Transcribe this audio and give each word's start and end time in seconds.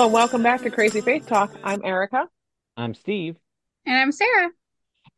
Well, 0.00 0.08
welcome 0.08 0.42
back 0.42 0.62
to 0.62 0.70
Crazy 0.70 1.02
Faith 1.02 1.26
Talk. 1.26 1.54
I'm 1.62 1.84
Erica. 1.84 2.26
I'm 2.74 2.94
Steve. 2.94 3.36
And 3.84 3.98
I'm 3.98 4.12
Sarah. 4.12 4.48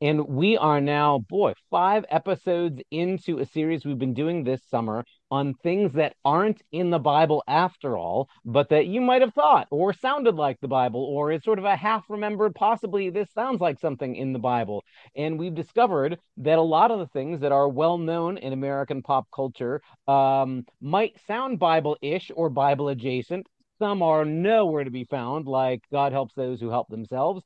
And 0.01 0.27
we 0.27 0.57
are 0.57 0.81
now, 0.81 1.21
boy, 1.29 1.53
five 1.71 2.05
episodes 2.11 2.83
into 2.91 3.39
a 3.39 3.47
series 3.47 3.85
we've 3.85 3.97
been 3.97 4.13
doing 4.13 4.43
this 4.43 4.61
summer 4.69 5.05
on 5.31 5.55
things 5.55 5.93
that 5.93 6.17
aren't 6.25 6.63
in 6.73 6.91
the 6.91 6.99
Bible 6.99 7.45
after 7.47 7.97
all, 7.97 8.29
but 8.45 8.71
that 8.71 8.89
you 8.89 9.01
might 9.01 9.23
have 9.23 9.35
thought 9.35 9.69
or 9.71 9.93
sounded 9.93 10.35
like 10.35 10.59
the 10.61 10.67
Bible 10.67 11.05
or 11.05 11.31
is 11.31 11.45
sort 11.45 11.61
of 11.61 11.65
a 11.65 11.77
half 11.77 12.03
remembered, 12.11 12.53
possibly 12.53 13.09
this 13.09 13.31
sounds 13.33 13.61
like 13.61 13.79
something 13.79 14.17
in 14.17 14.33
the 14.33 14.41
Bible. 14.41 14.83
And 15.15 15.39
we've 15.39 15.55
discovered 15.55 16.19
that 16.39 16.59
a 16.59 16.61
lot 16.61 16.91
of 16.91 16.99
the 16.99 17.07
things 17.07 17.39
that 17.43 17.53
are 17.53 17.69
well 17.69 17.99
known 17.99 18.37
in 18.37 18.53
American 18.53 19.01
pop 19.01 19.29
culture 19.33 19.81
um, 20.09 20.67
might 20.81 21.21
sound 21.29 21.61
Bible 21.61 21.97
ish 22.03 22.33
or 22.35 22.51
Bible 22.51 22.89
adjacent. 22.89 23.47
Some 23.83 24.01
are 24.01 24.25
nowhere 24.25 24.85
to 24.85 24.93
be 24.93 25.03
found, 25.03 25.49
like 25.49 25.83
God 25.91 26.13
helps 26.13 26.35
those 26.35 26.61
who 26.61 26.71
help 26.71 26.89
themselves 26.89 27.43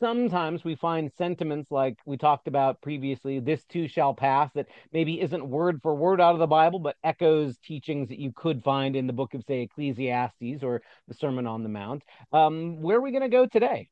sometimes 0.00 0.64
we 0.64 0.74
find 0.74 1.12
sentiments 1.16 1.70
like 1.70 1.98
we 2.06 2.16
talked 2.16 2.48
about 2.48 2.80
previously, 2.80 3.38
this 3.38 3.64
too 3.66 3.86
shall 3.86 4.14
pass, 4.14 4.50
that 4.54 4.66
maybe 4.92 5.20
isn't 5.20 5.46
word 5.46 5.80
for 5.82 5.94
word 5.94 6.20
out 6.20 6.32
of 6.32 6.38
the 6.38 6.46
Bible, 6.46 6.78
but 6.78 6.96
echoes 7.04 7.58
teachings 7.58 8.08
that 8.08 8.18
you 8.18 8.32
could 8.34 8.64
find 8.64 8.96
in 8.96 9.06
the 9.06 9.12
book 9.12 9.34
of, 9.34 9.44
say, 9.46 9.60
Ecclesiastes 9.62 10.62
or 10.62 10.82
the 11.06 11.14
Sermon 11.14 11.46
on 11.46 11.62
the 11.62 11.68
Mount. 11.68 12.02
Um, 12.32 12.80
where 12.80 12.96
are 12.96 13.02
we 13.02 13.12
going 13.12 13.22
to 13.22 13.28
go 13.28 13.46
today? 13.46 13.88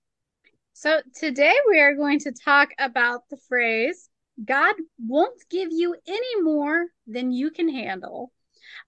So 0.73 1.01
today 1.15 1.55
we 1.69 1.79
are 1.79 1.95
going 1.95 2.21
to 2.21 2.33
talk 2.33 2.71
about 2.79 3.29
the 3.31 3.39
phrase, 3.49 4.09
God 4.45 4.77
won't 5.05 5.43
give 5.51 5.69
you 5.73 5.97
any 6.07 6.43
more 6.43 6.87
than 7.07 7.33
you 7.33 7.51
can 7.51 7.69
handle. 7.69 8.33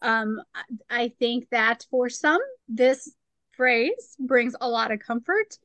Um, 0.02 0.40
I 0.88 1.12
think 1.18 1.48
that 1.50 1.86
for 1.90 2.08
some, 2.08 2.40
this 2.68 3.14
phrase 3.52 4.16
brings 4.18 4.54
a 4.60 4.68
lot 4.68 4.90
of 4.90 5.00
comfort. 5.00 5.58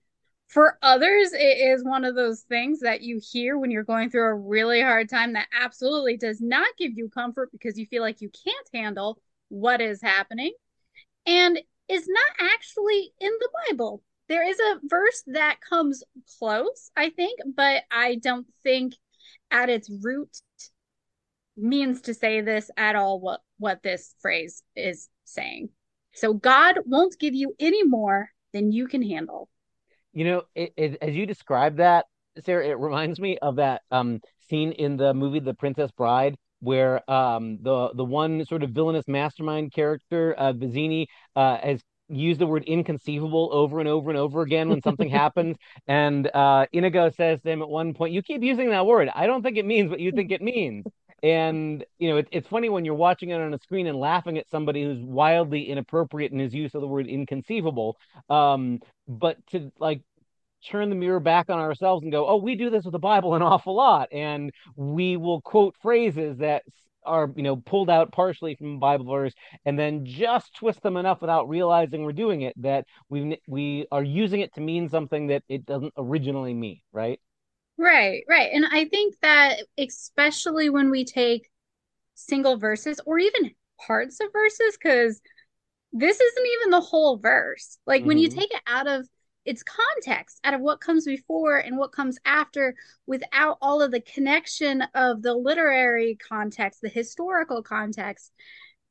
For 0.48 0.78
others, 0.82 1.34
it 1.34 1.38
is 1.38 1.84
one 1.84 2.06
of 2.06 2.16
those 2.16 2.42
things 2.42 2.82
that 2.82 3.02
you 3.02 3.20
hear 3.32 3.58
when 3.58 3.72
you're 3.72 3.84
going 3.84 4.10
through 4.10 4.30
a 4.30 4.36
really 4.36 4.82
hard 4.82 5.10
time 5.10 5.34
that 5.34 5.48
absolutely 5.60 6.18
does 6.18 6.40
not 6.40 6.68
give 6.78 6.92
you 6.96 7.10
comfort 7.10 7.52
because 7.52 7.78
you 7.78 7.86
feel 7.88 8.02
like 8.02 8.22
you 8.22 8.30
can't 8.30 8.70
handle 8.74 9.20
what 9.50 9.82
is 9.82 10.02
happening 10.02 10.54
and 11.26 11.60
is 11.88 12.08
not 12.08 12.52
actually 12.54 13.12
in 13.20 13.32
the 13.40 13.50
Bible. 13.70 14.04
There 14.28 14.48
is 14.48 14.60
a 14.60 14.80
verse 14.84 15.24
that 15.28 15.62
comes 15.62 16.04
close, 16.40 16.92
I 16.96 17.10
think, 17.12 17.40
but 17.56 17.84
I 17.92 18.16
don't 18.16 18.48
think 18.64 18.96
at 19.52 19.70
its 19.70 19.90
root 19.90 20.30
means 21.58 22.02
to 22.02 22.14
say 22.14 22.42
this 22.42 22.70
at 22.76 22.96
all 22.96 23.20
what 23.20 23.42
what 23.58 23.84
this 23.84 24.16
phrase 24.22 24.64
is 24.76 25.10
saying. 25.24 25.70
So 26.14 26.34
God 26.34 26.76
won't 26.86 27.20
give 27.20 27.34
you 27.34 27.56
any 27.60 27.84
more 27.84 28.30
than 28.54 28.72
you 28.72 28.88
can 28.88 29.02
handle. 29.02 29.50
You 30.14 30.26
know, 30.26 30.44
it, 30.56 30.74
it, 30.78 30.98
as 31.02 31.14
you 31.14 31.26
describe 31.26 31.78
that, 31.78 32.06
Sarah, 32.46 32.68
it 32.68 32.80
reminds 32.80 33.20
me 33.20 33.38
of 33.38 33.58
that 33.58 33.82
um, 33.92 34.22
scene 34.50 34.72
in 34.72 34.98
the 34.98 35.14
movie 35.14 35.40
The 35.40 35.54
Princess 35.54 35.92
Bride 35.92 36.38
where 36.66 37.10
um, 37.10 37.60
the 37.62 37.92
the 37.94 38.04
one 38.04 38.46
sort 38.46 38.64
of 38.64 38.72
villainous 38.72 39.08
mastermind 39.08 39.72
character, 39.72 40.34
uh, 40.38 40.54
Vizzini, 40.54 41.08
uh, 41.36 41.58
has 41.58 41.82
used 42.08 42.40
the 42.40 42.48
word 42.48 42.64
inconceivable 42.66 43.50
over 43.52 43.80
and 43.80 43.90
over 43.90 44.10
and 44.10 44.18
over 44.18 44.42
again 44.42 44.70
when 44.70 44.82
something 44.82 45.10
happens. 45.24 45.58
And 45.88 46.30
uh, 46.34 46.66
Inigo 46.72 47.10
says 47.10 47.42
to 47.42 47.52
him 47.52 47.62
at 47.62 47.70
one 47.70 47.94
point, 47.94 48.14
"You 48.14 48.22
keep 48.22 48.42
using 48.42 48.70
that 48.72 48.86
word. 48.86 49.10
I 49.14 49.28
don't 49.28 49.44
think 49.44 49.58
it 49.58 49.66
means 49.66 49.90
what 49.90 50.00
you 50.00 50.12
think 50.12 50.32
it 50.32 50.42
means." 50.42 50.86
And 51.26 51.84
you 51.98 52.10
know, 52.10 52.18
it, 52.18 52.28
it's 52.32 52.48
funny 52.48 52.70
when 52.70 52.86
you're 52.86 52.94
watching 52.94 53.32
it 53.32 53.42
on 53.42 53.52
a 53.52 53.58
screen 53.58 53.88
and 53.88 54.00
laughing 54.00 54.38
at 54.38 54.48
somebody 54.48 54.84
who's 54.84 55.00
wildly 55.00 55.70
inappropriate 55.70 56.32
in 56.32 56.38
his 56.38 56.54
use 56.54 56.76
of 56.76 56.82
the 56.82 56.88
word 56.88 57.08
inconceivable. 57.08 57.98
Um, 58.30 58.80
but 59.08 59.38
to 59.48 59.72
like 59.80 60.02
turn 60.70 60.90
the 60.90 60.96
mirror 60.96 61.20
back 61.20 61.50
on 61.50 61.58
ourselves 61.58 62.04
and 62.04 62.12
go, 62.12 62.28
oh, 62.28 62.38
we 62.38 62.56
do 62.56 62.70
this 62.70 62.86
with 62.86 62.92
the 62.92 63.00
Bible 63.00 63.34
an 63.34 63.42
awful 63.42 63.76
lot, 63.76 64.10
and 64.12 64.52
we 64.76 65.18
will 65.18 65.42
quote 65.42 65.76
phrases 65.82 66.38
that 66.38 66.62
are 67.04 67.32
you 67.36 67.44
know 67.44 67.56
pulled 67.56 67.90
out 67.90 68.12
partially 68.12 68.56
from 68.56 68.80
Bible 68.80 69.12
verse 69.12 69.34
and 69.66 69.80
then 69.80 70.06
just 70.06 70.56
twist 70.56 70.82
them 70.84 70.98
enough 70.98 71.22
without 71.22 71.50
realizing 71.50 72.04
we're 72.04 72.12
doing 72.12 72.42
it 72.42 72.54
that 72.62 72.86
we 73.10 73.40
we 73.48 73.88
are 73.92 74.04
using 74.04 74.42
it 74.42 74.54
to 74.56 74.62
mean 74.62 74.90
something 74.90 75.28
that 75.28 75.44
it 75.50 75.66
doesn't 75.66 75.94
originally 75.98 76.54
mean, 76.54 76.82
right? 76.94 77.20
Right, 77.78 78.24
right. 78.30 78.52
And 78.54 78.66
I 78.66 78.86
think 78.86 79.16
that 79.22 79.58
especially 79.78 80.70
when 80.70 80.90
we 80.90 81.04
take 81.04 81.50
single 82.14 82.58
verses 82.58 83.02
or 83.06 83.20
even 83.20 83.52
parts 83.86 84.20
of 84.22 84.32
verses, 84.32 84.78
because 84.78 85.22
this 85.92 86.20
isn't 86.20 86.48
even 86.60 86.72
the 86.72 86.82
whole 86.82 87.18
verse. 87.18 87.78
Like 87.86 88.02
mm-hmm. 88.02 88.08
when 88.08 88.18
you 88.18 88.30
mm-hmm. 88.30 88.40
take 88.40 88.54
it 88.54 88.62
out 88.68 88.88
of 88.88 89.08
its 89.46 89.64
context, 89.64 90.40
out 90.44 90.54
of 90.54 90.62
what 90.62 90.82
comes 90.82 91.06
before 91.06 91.58
and 91.58 91.78
what 91.78 91.92
comes 91.92 92.18
after, 92.26 92.76
without 93.06 93.58
all 93.62 93.82
of 93.82 93.92
the 93.92 94.02
connection 94.02 94.82
of 94.94 95.22
the 95.22 95.34
literary 95.34 96.18
context, 96.28 96.82
the 96.82 96.90
historical 96.90 97.62
context, 97.62 98.32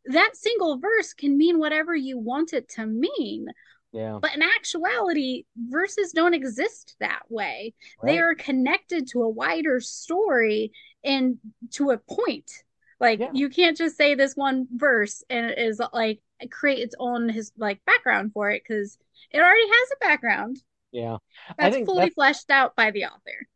that 0.07 0.37
single 0.37 0.79
verse 0.79 1.13
can 1.13 1.37
mean 1.37 1.59
whatever 1.59 1.95
you 1.95 2.19
want 2.19 2.53
it 2.53 2.69
to 2.69 2.87
mean. 2.87 3.47
Yeah. 3.95 4.19
But 4.21 4.35
in 4.35 4.43
actuality, 4.43 5.45
verses 5.57 6.11
don't 6.11 6.35
exist 6.35 6.97
that 6.99 7.23
way. 7.29 7.75
Right. 8.03 8.13
They 8.13 8.19
are 8.19 8.35
connected 8.35 9.07
to 9.13 9.23
a 9.23 9.29
wider 9.29 9.79
story 9.79 10.73
and 11.05 11.39
to 11.75 11.91
a 11.91 11.99
point. 11.99 12.51
Like 12.99 13.21
yeah. 13.21 13.31
you 13.33 13.49
can't 13.49 13.77
just 13.77 13.97
say 13.97 14.17
this 14.17 14.35
one 14.35 14.67
verse 14.75 15.23
and 15.31 15.47
it 15.47 15.59
is 15.59 15.81
like 15.93 16.21
create 16.51 16.81
its 16.81 16.97
own 16.99 17.29
his 17.29 17.53
like 17.57 17.85
background 17.87 18.33
for 18.33 18.51
it 18.51 18.63
because 18.67 18.99
it 19.31 19.39
already 19.39 19.69
has 19.69 19.89
a 19.93 20.05
background. 20.05 20.61
Yeah. 20.91 21.19
That's 21.57 21.77
fully 21.87 22.07
that's, 22.07 22.15
fleshed 22.15 22.51
out 22.51 22.75
by 22.75 22.91
the 22.91 23.05
author. 23.05 23.47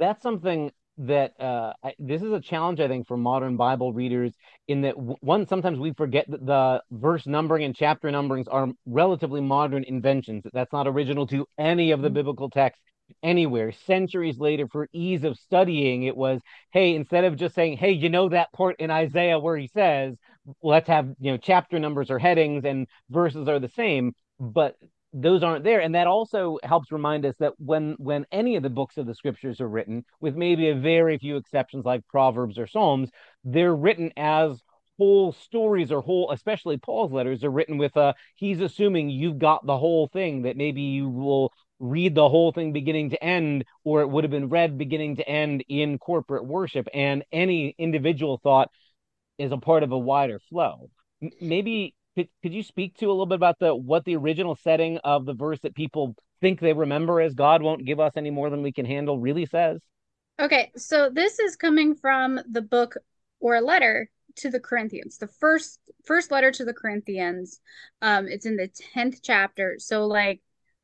That's 0.00 0.22
something 0.24 0.72
that 0.98 1.38
uh, 1.40 1.72
I, 1.82 1.94
this 1.98 2.22
is 2.22 2.32
a 2.32 2.40
challenge 2.40 2.80
I 2.80 2.88
think 2.88 3.06
for 3.06 3.16
modern 3.16 3.56
Bible 3.56 3.92
readers 3.92 4.32
in 4.68 4.82
that 4.82 4.94
w- 4.94 5.16
one 5.20 5.46
sometimes 5.46 5.78
we 5.78 5.92
forget 5.92 6.30
that 6.30 6.46
the 6.46 6.82
verse 6.90 7.26
numbering 7.26 7.64
and 7.64 7.74
chapter 7.74 8.08
numberings 8.08 8.46
are 8.50 8.68
relatively 8.86 9.40
modern 9.40 9.84
inventions. 9.84 10.44
That's 10.52 10.72
not 10.72 10.86
original 10.86 11.26
to 11.28 11.46
any 11.58 11.90
of 11.90 12.00
the 12.00 12.08
mm-hmm. 12.08 12.14
biblical 12.14 12.50
texts 12.50 12.82
anywhere. 13.22 13.72
Centuries 13.72 14.38
later, 14.38 14.68
for 14.68 14.88
ease 14.92 15.24
of 15.24 15.36
studying, 15.36 16.04
it 16.04 16.16
was 16.16 16.40
hey, 16.72 16.94
instead 16.94 17.24
of 17.24 17.36
just 17.36 17.54
saying 17.54 17.78
hey, 17.78 17.92
you 17.92 18.08
know 18.08 18.28
that 18.28 18.52
part 18.52 18.76
in 18.78 18.90
Isaiah 18.90 19.38
where 19.38 19.56
he 19.56 19.68
says 19.68 20.16
let's 20.62 20.88
have 20.88 21.08
you 21.18 21.32
know 21.32 21.38
chapter 21.38 21.78
numbers 21.78 22.10
or 22.10 22.18
headings 22.18 22.64
and 22.64 22.86
verses 23.10 23.48
are 23.48 23.58
the 23.58 23.68
same, 23.68 24.14
but 24.38 24.76
those 25.14 25.42
aren't 25.42 25.64
there. 25.64 25.80
And 25.80 25.94
that 25.94 26.06
also 26.06 26.58
helps 26.62 26.92
remind 26.92 27.24
us 27.24 27.36
that 27.38 27.54
when 27.58 27.94
when 27.98 28.26
any 28.32 28.56
of 28.56 28.62
the 28.62 28.70
books 28.70 28.96
of 28.98 29.06
the 29.06 29.14
scriptures 29.14 29.60
are 29.60 29.68
written 29.68 30.04
with 30.20 30.36
maybe 30.36 30.68
a 30.68 30.74
very 30.74 31.18
few 31.18 31.36
exceptions 31.36 31.84
like 31.84 32.06
proverbs 32.08 32.58
or 32.58 32.66
psalms 32.66 33.10
they're 33.44 33.74
written 33.74 34.12
as 34.16 34.60
whole 34.98 35.32
stories 35.32 35.90
or 35.90 36.00
whole 36.00 36.30
especially 36.30 36.76
paul's 36.78 37.12
letters 37.12 37.42
are 37.42 37.50
written 37.50 37.78
with 37.78 37.96
a 37.96 38.14
he's 38.36 38.60
assuming 38.60 39.10
you've 39.10 39.38
got 39.38 39.66
the 39.66 39.76
whole 39.76 40.06
thing 40.08 40.42
that 40.42 40.56
maybe 40.56 40.82
you 40.82 41.08
will 41.08 41.52
read 41.84 42.14
the 42.14 42.28
whole 42.28 42.52
thing 42.52 42.72
beginning 42.72 43.10
to 43.10 43.22
end 43.22 43.64
or 43.84 44.00
it 44.00 44.08
would 44.08 44.24
have 44.24 44.30
been 44.30 44.48
read 44.48 44.78
beginning 44.78 45.16
to 45.16 45.28
end 45.28 45.64
in 45.68 45.98
corporate 45.98 46.44
worship. 46.44 46.88
And 46.94 47.24
any 47.32 47.74
individual 47.78 48.38
thought 48.42 48.70
is 49.38 49.52
a 49.52 49.58
part 49.58 49.82
of 49.82 49.92
a 49.92 49.98
wider 49.98 50.40
flow. 50.48 50.90
Maybe 51.40 51.94
could, 52.14 52.28
could 52.42 52.54
you 52.54 52.62
speak 52.62 52.96
to 52.98 53.06
a 53.06 53.12
little 53.12 53.26
bit 53.26 53.36
about 53.36 53.58
the 53.58 53.74
what 53.74 54.04
the 54.04 54.16
original 54.16 54.56
setting 54.56 54.98
of 54.98 55.26
the 55.26 55.34
verse 55.34 55.60
that 55.60 55.74
people 55.74 56.14
think 56.40 56.60
they 56.60 56.72
remember 56.72 57.20
as 57.20 57.34
God 57.34 57.62
won't 57.62 57.84
give 57.84 58.00
us 58.00 58.12
any 58.16 58.30
more 58.30 58.50
than 58.50 58.62
we 58.62 58.72
can 58.72 58.86
handle 58.86 59.18
really 59.18 59.46
says? 59.46 59.80
Okay, 60.40 60.72
so 60.76 61.10
this 61.10 61.38
is 61.38 61.56
coming 61.56 61.94
from 61.94 62.40
the 62.50 62.62
book 62.62 62.96
or 63.40 63.56
a 63.56 63.60
letter 63.60 64.10
to 64.36 64.50
the 64.50 64.60
Corinthians, 64.60 65.18
the 65.18 65.28
first 65.28 65.78
first 66.04 66.30
letter 66.30 66.50
to 66.50 66.64
the 66.64 66.74
Corinthians. 66.74 67.60
Um, 68.02 68.26
it's 68.26 68.46
in 68.46 68.56
the 68.56 68.68
tenth 68.68 69.20
chapter. 69.22 69.76
So, 69.78 70.06
like, 70.06 70.42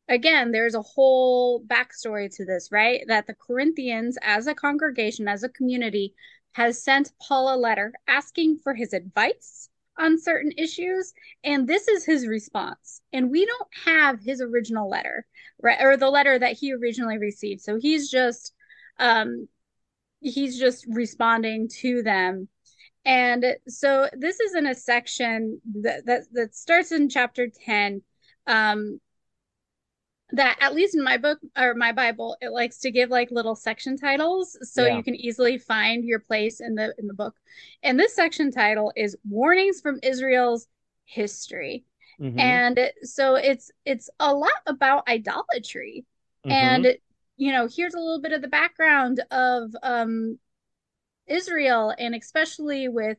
again, 0.09 0.53
there's 0.53 0.75
a 0.75 0.83
whole 0.83 1.65
backstory 1.65 2.35
to 2.37 2.45
this, 2.45 2.69
right? 2.71 3.01
That 3.09 3.27
the 3.27 3.35
Corinthians, 3.35 4.19
as 4.23 4.47
a 4.47 4.55
congregation, 4.55 5.27
as 5.27 5.43
a 5.43 5.49
community, 5.49 6.15
has 6.53 6.83
sent 6.83 7.13
Paul 7.21 7.55
a 7.55 7.57
letter 7.57 7.93
asking 8.07 8.59
for 8.63 8.75
his 8.75 8.93
advice 8.93 9.70
on 10.01 10.19
certain 10.19 10.53
issues 10.57 11.13
and 11.45 11.69
this 11.69 11.87
is 11.89 12.05
his 12.05 12.27
response. 12.27 13.03
And 13.13 13.31
we 13.31 13.45
don't 13.45 13.69
have 13.85 14.21
his 14.21 14.41
original 14.41 14.89
letter 14.89 15.27
right 15.63 15.81
or 15.81 15.97
the 15.97 16.11
letter 16.11 16.39
that 16.39 16.55
he 16.55 16.73
originally 16.73 17.19
received. 17.19 17.61
So 17.61 17.77
he's 17.77 18.11
just 18.11 18.55
um 18.99 19.49
he's 20.21 20.59
just 20.59 20.87
responding 20.89 21.69
to 21.81 22.03
them. 22.03 22.49
And 23.05 23.57
so 23.69 24.09
this 24.13 24.41
is 24.41 24.55
in 24.55 24.67
a 24.67 24.75
section 24.75 25.61
that 25.83 26.07
that, 26.07 26.23
that 26.33 26.55
starts 26.55 26.93
in 26.93 27.09
chapter 27.09 27.49
10 27.67 28.03
um 28.47 29.01
that 30.33 30.59
at 30.61 30.75
least 30.75 30.95
in 30.95 31.03
my 31.03 31.17
book 31.17 31.39
or 31.57 31.75
my 31.75 31.93
Bible, 31.93 32.37
it 32.41 32.51
likes 32.51 32.79
to 32.81 32.91
give 32.91 33.11
like 33.11 33.31
little 33.31 33.55
section 33.55 33.97
titles 33.97 34.57
so 34.63 34.87
Yeah. 34.87 34.97
you 34.97 35.03
can 35.03 35.15
easily 35.17 35.59
find 35.59 36.05
your 36.05 36.21
place 36.21 36.61
in 36.61 36.75
the 36.75 36.95
in 36.99 37.07
the 37.07 37.15
book. 37.15 37.35
And 37.83 37.99
this 37.99 38.15
section 38.15 38.51
title 38.51 38.93
is 38.97 39.17
Warnings 39.29 39.81
from 39.81 39.99
Israel's 40.03 40.67
History. 41.05 41.85
Mhm, 42.19 42.39
And 42.39 42.91
so 43.03 43.35
it's 43.37 43.71
it's 43.85 44.11
a 44.21 44.35
lot 44.35 44.51
about 44.67 45.09
idolatry. 45.09 46.07
mhm. 46.45 46.55
And 46.55 46.97
you 47.37 47.53
know, 47.53 47.69
here's 47.75 47.95
a 47.95 47.99
little 48.01 48.21
bit 48.21 48.33
of 48.33 48.43
the 48.43 48.49
background 48.49 49.21
of 49.31 49.71
um 49.83 50.39
Israel 51.27 51.95
and 51.99 52.15
especially 52.15 52.89
with 52.89 53.19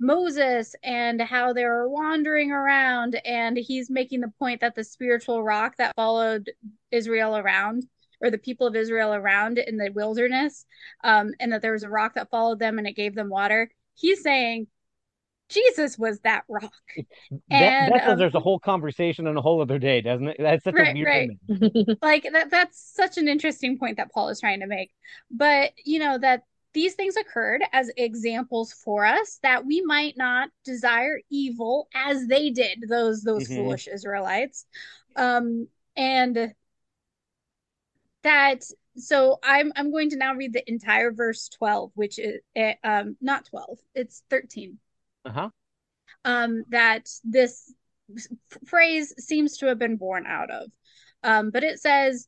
Moses 0.00 0.74
and 0.82 1.20
how 1.20 1.52
they 1.52 1.64
were 1.64 1.88
wandering 1.88 2.50
around 2.50 3.16
and 3.24 3.56
he's 3.56 3.90
making 3.90 4.20
the 4.20 4.32
point 4.38 4.60
that 4.62 4.74
the 4.74 4.84
spiritual 4.84 5.42
rock 5.42 5.76
that 5.76 5.94
followed 5.94 6.50
Israel 6.90 7.36
around 7.36 7.84
or 8.22 8.30
the 8.30 8.38
people 8.38 8.66
of 8.66 8.76
Israel 8.76 9.14
around 9.14 9.58
in 9.58 9.76
the 9.76 9.90
wilderness 9.94 10.64
um 11.04 11.32
and 11.38 11.52
that 11.52 11.62
there 11.62 11.72
was 11.72 11.82
a 11.82 11.90
rock 11.90 12.14
that 12.14 12.30
followed 12.30 12.58
them 12.58 12.78
and 12.78 12.86
it 12.86 12.96
gave 12.96 13.14
them 13.14 13.28
water. 13.28 13.70
He's 13.94 14.22
saying 14.22 14.66
Jesus 15.50 15.98
was 15.98 16.20
that 16.20 16.44
rock. 16.48 16.72
That 17.30 17.40
And 17.50 17.94
that 17.94 18.04
um, 18.06 18.16
deserves 18.16 18.34
a 18.34 18.40
whole 18.40 18.58
conversation 18.58 19.26
on 19.26 19.36
a 19.36 19.42
whole 19.42 19.60
other 19.60 19.78
day, 19.78 20.00
doesn't 20.00 20.28
it? 20.28 20.36
That's 20.38 20.64
such 20.64 20.78
a 20.78 20.82
Right, 20.82 20.94
weird 20.94 21.08
right. 21.08 21.30
like 22.02 22.28
that 22.32 22.50
that's 22.50 22.92
such 22.94 23.18
an 23.18 23.28
interesting 23.28 23.78
point 23.78 23.96
that 23.98 24.12
Paul 24.12 24.28
is 24.28 24.40
trying 24.40 24.60
to 24.60 24.66
make. 24.66 24.90
But 25.30 25.72
you 25.84 25.98
know 25.98 26.18
that 26.18 26.44
these 26.72 26.94
things 26.94 27.16
occurred 27.16 27.62
as 27.72 27.90
examples 27.96 28.72
for 28.72 29.04
us 29.04 29.38
that 29.42 29.66
we 29.66 29.82
might 29.82 30.16
not 30.16 30.50
desire 30.64 31.20
evil 31.30 31.88
as 31.94 32.26
they 32.26 32.50
did, 32.50 32.84
those 32.88 33.22
those 33.22 33.46
Mhm. 33.46 33.54
foolish 33.54 33.88
Israelites. 33.88 34.66
Um 35.16 35.68
and 35.96 36.54
that 38.22 38.64
so 38.96 39.38
I'm 39.42 39.72
I'm 39.76 39.90
going 39.90 40.10
to 40.10 40.16
now 40.16 40.34
read 40.34 40.52
the 40.52 40.68
entire 40.70 41.12
verse 41.12 41.48
12, 41.48 41.92
which 41.94 42.18
is 42.18 42.40
eh, 42.54 42.74
um 42.84 43.16
not 43.20 43.46
12, 43.46 43.78
it's 43.94 44.22
13 44.30 44.78
Uh-huh. 45.24 45.50
um, 46.24 46.64
that 46.70 47.08
this 47.24 47.72
phrase 48.66 49.14
seems 49.18 49.58
to 49.58 49.66
have 49.66 49.78
been 49.78 49.96
born 49.96 50.26
out 50.26 50.50
of. 50.50 50.70
Um, 51.22 51.50
but 51.50 51.64
it 51.64 51.80
says, 51.80 52.26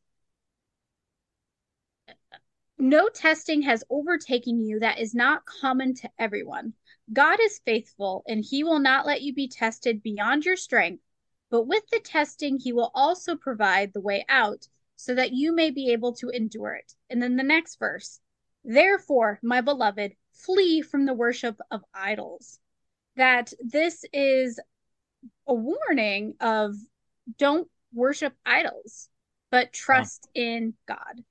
No 2.78 3.08
testing 3.08 3.62
has 3.62 3.84
overtaken 3.90 4.60
you 4.60 4.80
that 4.80 4.98
is 4.98 5.14
not 5.14 5.44
common 5.44 5.94
to 5.96 6.10
everyone. 6.18 6.74
God 7.12 7.38
is 7.40 7.60
faithful, 7.64 8.24
and 8.26 8.44
he 8.44 8.64
will 8.64 8.80
not 8.80 9.06
let 9.06 9.22
you 9.22 9.34
be 9.34 9.48
tested 9.48 10.02
beyond 10.02 10.44
your 10.44 10.56
strength. 10.56 11.02
But 11.50 11.66
with 11.66 11.84
the 11.90 12.00
testing, 12.00 12.58
he 12.58 12.72
will 12.72 12.90
also 12.94 13.36
provide 13.36 13.92
the 13.92 14.00
way 14.00 14.24
out 14.28 14.66
so 14.96 15.14
that 15.14 15.32
you 15.32 15.52
may 15.52 15.70
be 15.70 15.92
able 15.92 16.14
to 16.14 16.30
endure 16.30 16.74
it. 16.74 16.94
And 17.10 17.22
then 17.22 17.36
the 17.36 17.42
next 17.42 17.78
verse 17.78 18.20
Therefore, 18.64 19.40
my 19.42 19.60
beloved, 19.60 20.14
flee 20.32 20.82
from 20.82 21.04
the 21.04 21.14
worship 21.14 21.60
of 21.70 21.82
idols. 21.92 22.58
That 23.16 23.52
this 23.60 24.04
is 24.12 24.60
a 25.46 25.54
warning 25.54 26.34
of 26.40 26.74
don't 27.38 27.68
worship 27.92 28.34
idols, 28.46 29.08
but 29.50 29.72
trust 29.72 30.28
in 30.34 30.74
God. 30.86 31.24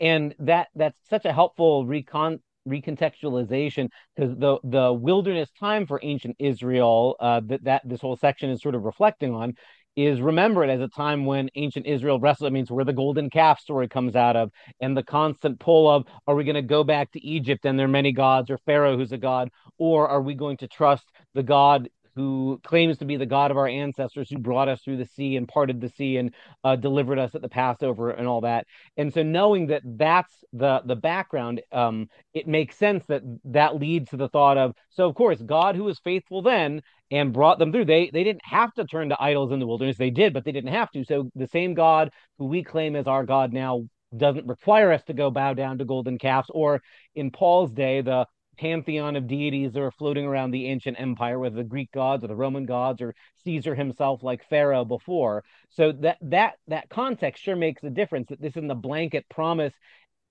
And 0.00 0.34
that 0.40 0.68
that's 0.74 0.98
such 1.08 1.24
a 1.24 1.32
helpful 1.32 1.86
recon 1.86 2.40
recontextualization 2.68 3.88
because 4.14 4.36
the 4.36 4.58
the 4.64 4.92
wilderness 4.92 5.50
time 5.58 5.86
for 5.86 6.00
ancient 6.02 6.36
Israel 6.38 7.16
uh, 7.20 7.40
that 7.46 7.64
that 7.64 7.82
this 7.84 8.00
whole 8.00 8.16
section 8.16 8.50
is 8.50 8.60
sort 8.60 8.74
of 8.74 8.82
reflecting 8.82 9.34
on 9.34 9.54
is 9.96 10.20
remembered 10.20 10.70
as 10.70 10.80
a 10.80 10.86
time 10.86 11.26
when 11.26 11.50
ancient 11.56 11.84
Israel 11.84 12.20
wrestled. 12.20 12.46
I 12.46 12.50
mean, 12.52 12.62
it's 12.62 12.70
where 12.70 12.84
the 12.84 12.92
golden 12.92 13.28
calf 13.30 13.58
story 13.58 13.88
comes 13.88 14.14
out 14.14 14.36
of, 14.36 14.52
and 14.80 14.96
the 14.96 15.02
constant 15.02 15.58
pull 15.58 15.90
of, 15.90 16.04
are 16.28 16.36
we 16.36 16.44
going 16.44 16.54
to 16.54 16.62
go 16.62 16.84
back 16.84 17.10
to 17.12 17.20
Egypt 17.26 17.64
and 17.64 17.76
there 17.76 17.86
are 17.86 17.90
many 17.90 18.12
gods, 18.12 18.48
or 18.48 18.58
Pharaoh 18.58 18.96
who's 18.96 19.10
a 19.10 19.18
god, 19.18 19.50
or 19.76 20.08
are 20.08 20.22
we 20.22 20.34
going 20.34 20.56
to 20.58 20.68
trust 20.68 21.10
the 21.34 21.42
God 21.42 21.88
who 22.18 22.60
claims 22.64 22.98
to 22.98 23.04
be 23.04 23.16
the 23.16 23.26
God 23.26 23.52
of 23.52 23.56
our 23.56 23.68
ancestors, 23.68 24.28
who 24.28 24.38
brought 24.38 24.68
us 24.68 24.82
through 24.82 24.96
the 24.96 25.06
sea 25.06 25.36
and 25.36 25.46
parted 25.46 25.80
the 25.80 25.88
sea 25.88 26.16
and 26.16 26.34
uh, 26.64 26.74
delivered 26.74 27.18
us 27.18 27.34
at 27.36 27.42
the 27.42 27.48
Passover 27.48 28.10
and 28.10 28.26
all 28.26 28.40
that? 28.40 28.66
And 28.96 29.14
so, 29.14 29.22
knowing 29.22 29.68
that 29.68 29.82
that's 29.84 30.32
the 30.52 30.82
the 30.84 30.96
background, 30.96 31.62
um, 31.70 32.08
it 32.34 32.48
makes 32.48 32.76
sense 32.76 33.06
that 33.06 33.22
that 33.44 33.76
leads 33.76 34.10
to 34.10 34.16
the 34.16 34.28
thought 34.28 34.58
of, 34.58 34.74
so 34.90 35.08
of 35.08 35.14
course, 35.14 35.40
God 35.40 35.76
who 35.76 35.84
was 35.84 36.00
faithful 36.00 36.42
then 36.42 36.82
and 37.12 37.32
brought 37.32 37.60
them 37.60 37.70
through. 37.70 37.84
They 37.84 38.10
they 38.12 38.24
didn't 38.24 38.44
have 38.44 38.72
to 38.74 38.84
turn 38.84 39.10
to 39.10 39.22
idols 39.22 39.52
in 39.52 39.60
the 39.60 39.66
wilderness. 39.66 39.96
They 39.96 40.10
did, 40.10 40.34
but 40.34 40.44
they 40.44 40.52
didn't 40.52 40.72
have 40.72 40.90
to. 40.90 41.04
So 41.04 41.30
the 41.36 41.46
same 41.46 41.74
God 41.74 42.10
who 42.38 42.46
we 42.46 42.64
claim 42.64 42.96
as 42.96 43.06
our 43.06 43.24
God 43.24 43.52
now 43.52 43.84
doesn't 44.16 44.46
require 44.46 44.90
us 44.92 45.04
to 45.04 45.14
go 45.14 45.30
bow 45.30 45.54
down 45.54 45.78
to 45.78 45.84
golden 45.84 46.18
calves, 46.18 46.50
or 46.50 46.80
in 47.14 47.30
Paul's 47.30 47.72
day, 47.72 48.00
the 48.00 48.26
pantheon 48.58 49.16
of 49.16 49.26
deities 49.26 49.72
that 49.72 49.80
are 49.80 49.90
floating 49.90 50.26
around 50.26 50.50
the 50.50 50.66
ancient 50.66 51.00
empire, 51.00 51.38
whether 51.38 51.56
the 51.56 51.64
Greek 51.64 51.90
gods 51.92 52.24
or 52.24 52.28
the 52.28 52.36
Roman 52.36 52.66
gods 52.66 53.00
or 53.00 53.14
Caesar 53.44 53.74
himself, 53.74 54.22
like 54.22 54.48
Pharaoh 54.48 54.84
before. 54.84 55.44
So 55.70 55.92
that 55.92 56.18
that 56.22 56.54
that 56.66 56.88
context 56.88 57.42
sure 57.42 57.56
makes 57.56 57.82
a 57.84 57.90
difference. 57.90 58.28
That 58.28 58.40
this 58.40 58.56
isn't 58.56 58.70
a 58.70 58.74
blanket 58.74 59.26
promise 59.28 59.72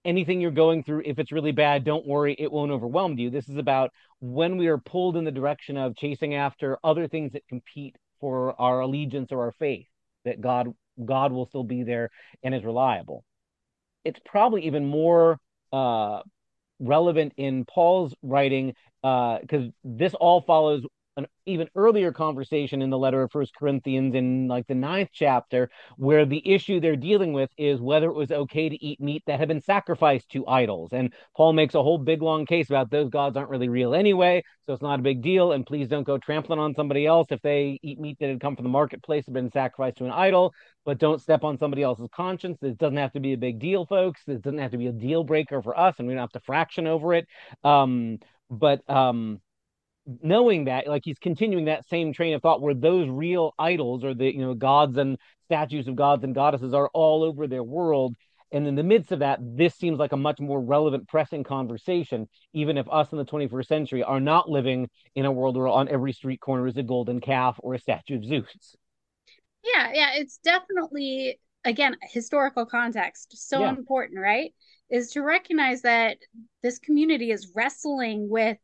anything 0.08 0.40
you're 0.40 0.52
going 0.52 0.84
through, 0.84 1.04
if 1.06 1.20
it's 1.20 1.34
really 1.34 1.52
bad, 1.52 1.84
don't 1.84 2.08
worry, 2.08 2.36
it 2.40 2.52
won't 2.52 2.72
overwhelm 2.72 3.18
you. 3.18 3.30
This 3.30 3.50
is 3.50 3.58
about 3.58 3.92
when 4.20 4.58
we 4.58 4.68
are 4.68 4.78
pulled 4.78 5.18
in 5.18 5.26
the 5.26 5.32
direction 5.32 5.78
of 5.78 5.98
chasing 5.98 6.34
after 6.34 6.80
other 6.84 7.08
things 7.08 7.34
that 7.34 7.48
compete 7.48 7.96
for 8.20 8.60
our 8.60 8.80
allegiance 8.80 9.32
or 9.32 9.42
our 9.42 9.52
faith, 9.52 9.86
that 10.26 10.42
God 10.42 10.74
God 11.04 11.32
will 11.32 11.46
still 11.46 11.64
be 11.64 11.84
there 11.84 12.10
and 12.42 12.56
is 12.56 12.64
reliable. 12.64 13.24
It's 14.04 14.20
probably 14.26 14.66
even 14.66 14.86
more 14.86 15.40
uh, 15.72 16.22
relevant 16.80 17.34
in 17.38 17.66
Paul's 17.66 18.14
writing 18.22 18.74
because 19.02 19.68
uh, 19.68 19.72
this 19.84 20.14
all 20.16 20.42
follows 20.42 20.84
an 21.18 21.26
even 21.46 21.68
earlier 21.76 22.12
conversation 22.12 22.82
in 22.82 22.90
the 22.90 22.98
letter 22.98 23.24
of 23.24 23.32
First 23.32 23.56
Corinthians 23.56 24.14
in 24.14 24.48
like 24.48 24.68
the 24.68 24.76
ninth 24.76 25.10
chapter, 25.12 25.70
where 25.98 26.26
the 26.26 26.48
issue 26.48 26.80
they're 26.80 26.96
dealing 26.96 27.34
with 27.34 27.50
is 27.58 27.82
whether 27.82 28.08
it 28.08 28.16
was 28.16 28.32
okay 28.32 28.70
to 28.70 28.86
eat 28.86 29.02
meat 29.02 29.24
that 29.26 29.40
had 29.40 29.48
been 29.48 29.62
sacrificed 29.62 30.30
to 30.30 30.48
idols. 30.48 30.92
And 30.94 31.14
Paul 31.36 31.54
makes 31.54 31.74
a 31.74 31.82
whole 31.82 31.98
big 31.98 32.22
long 32.22 32.46
case 32.46 32.70
about 32.70 32.92
those 32.92 33.10
gods 33.10 33.36
aren't 33.36 33.50
really 33.50 33.68
real 33.68 33.96
anyway, 33.96 34.44
so 34.66 34.74
it's 34.74 34.84
not 34.84 35.00
a 35.00 35.04
big 35.04 35.24
deal. 35.24 35.54
And 35.54 35.66
please 35.66 35.88
don't 35.88 36.04
go 36.04 36.20
trampling 36.20 36.60
on 36.60 36.76
somebody 36.76 37.06
else 37.08 37.28
if 37.32 37.42
they 37.42 37.80
eat 37.82 38.00
meat 38.00 38.18
that 38.20 38.30
had 38.30 38.40
come 38.40 38.56
from 38.56 38.64
the 38.64 38.70
marketplace 38.70 39.26
and 39.26 39.34
been 39.34 39.52
sacrificed 39.52 39.98
to 39.98 40.06
an 40.06 40.12
idol. 40.12 40.54
But 40.86 41.00
don't 41.00 41.22
step 41.22 41.44
on 41.44 41.58
somebody 41.58 41.82
else's 41.82 42.10
conscience. 42.16 42.60
This 42.62 42.76
doesn't 42.76 42.98
have 42.98 43.14
to 43.14 43.20
be 43.20 43.34
a 43.34 43.38
big 43.38 43.60
deal, 43.60 43.86
folks. 43.88 44.22
This 44.26 44.40
doesn't 44.40 44.60
have 44.60 44.72
to 44.72 44.78
be 44.78 44.88
a 44.88 44.94
deal 44.94 45.24
breaker 45.24 45.62
for 45.62 45.78
us, 45.78 45.96
and 45.98 46.08
we 46.08 46.14
don't 46.14 46.22
have 46.22 46.32
to 46.32 46.40
fraction 46.42 46.86
over 46.86 47.14
it. 47.16 47.28
Um, 47.64 48.20
but 48.50 48.88
um, 48.90 49.42
knowing 50.22 50.66
that 50.66 50.88
like 50.88 51.02
he's 51.06 51.20
continuing 51.20 51.66
that 51.66 51.88
same 51.88 52.14
train 52.14 52.34
of 52.34 52.42
thought 52.42 52.62
where 52.62 52.74
those 52.74 53.10
real 53.10 53.54
idols 53.60 54.04
or 54.04 54.14
the 54.14 54.34
you 54.34 54.42
know 54.42 54.54
gods 54.54 54.98
and 54.98 55.18
statues 55.46 55.88
of 55.88 55.96
gods 55.96 56.24
and 56.24 56.34
goddesses 56.36 56.74
are 56.74 56.90
all 56.94 57.24
over 57.24 57.48
their 57.48 57.64
world 57.64 58.16
and 58.52 58.66
in 58.66 58.76
the 58.76 58.84
midst 58.84 59.12
of 59.12 59.20
that 59.20 59.40
this 59.42 59.76
seems 59.76 60.00
like 60.00 60.14
a 60.14 60.18
much 60.18 60.40
more 60.40 60.62
relevant 60.62 61.08
pressing 61.10 61.44
conversation 61.44 62.28
even 62.54 62.78
if 62.78 62.88
us 62.90 63.12
in 63.12 63.18
the 63.18 63.26
21st 63.26 63.68
century 63.68 64.02
are 64.04 64.22
not 64.22 64.50
living 64.50 64.90
in 65.16 65.26
a 65.26 65.32
world 65.32 65.58
where 65.58 65.68
on 65.68 65.90
every 65.90 66.14
street 66.14 66.40
corner 66.40 66.68
is 66.68 66.78
a 66.78 66.84
golden 66.84 67.20
calf 67.20 67.58
or 67.60 67.74
a 67.74 67.80
statue 67.80 68.16
of 68.16 68.24
zeus 68.26 68.76
Yeah, 69.64 69.92
yeah, 69.94 70.10
it's 70.16 70.38
definitely 70.38 71.40
again 71.66 71.98
historical 72.02 72.66
context 72.66 73.36
so 73.50 73.60
Yeah. 73.60 73.70
important, 73.70 74.20
right? 74.20 74.54
Is 74.90 75.12
to 75.12 75.22
recognize 75.22 75.82
that 75.82 76.18
this 76.64 76.80
community 76.80 77.32
is 77.32 77.52
wrestling 77.56 78.30
with 78.30 78.58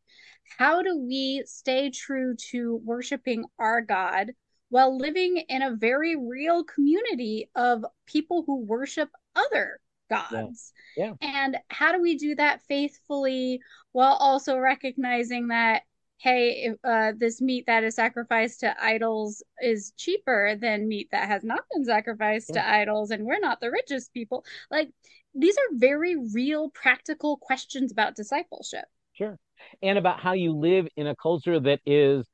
how 0.58 0.82
do 0.82 0.98
we 0.98 1.42
stay 1.46 1.90
true 1.90 2.34
to 2.50 2.80
worshiping 2.84 3.44
our 3.58 3.80
God 3.80 4.32
while 4.70 4.96
living 4.96 5.36
in 5.48 5.62
a 5.62 5.76
very 5.76 6.16
real 6.16 6.64
community 6.64 7.48
of 7.54 7.84
people 8.06 8.42
who 8.46 8.64
worship 8.64 9.08
other 9.36 9.78
gods. 10.10 10.72
Yeah. 10.96 11.12
And 11.20 11.56
how 11.68 11.92
do 11.92 12.00
we 12.00 12.16
do 12.16 12.34
that 12.36 12.62
faithfully 12.62 13.60
while 13.92 14.14
also 14.14 14.58
recognizing 14.58 15.48
that 15.48 15.82
hey, 16.18 16.72
uh, 16.84 17.12
this 17.18 17.42
meat 17.42 17.66
that 17.66 17.84
is 17.84 17.96
sacrificed 17.96 18.60
to 18.60 18.74
idols 18.82 19.42
is 19.60 19.92
cheaper 19.98 20.56
than 20.58 20.88
meat 20.88 21.08
that 21.12 21.28
has 21.28 21.44
not 21.44 21.60
been 21.70 21.84
sacrificed 21.84 22.54
to 22.54 22.66
idols, 22.66 23.10
and 23.10 23.24
we're 23.24 23.40
not 23.40 23.60
the 23.60 23.70
richest 23.70 24.14
people. 24.14 24.42
Like, 24.70 24.88
these 25.34 25.54
are 25.58 25.74
very 25.76 26.16
real, 26.32 26.70
practical 26.70 27.36
questions 27.36 27.92
about 27.92 28.16
discipleship. 28.16 28.86
Sure. 29.12 29.38
And 29.82 29.98
about 29.98 30.20
how 30.20 30.32
you 30.32 30.52
live 30.52 30.88
in 30.96 31.06
a 31.06 31.16
culture 31.16 31.58
that 31.60 31.80
is 31.86 32.26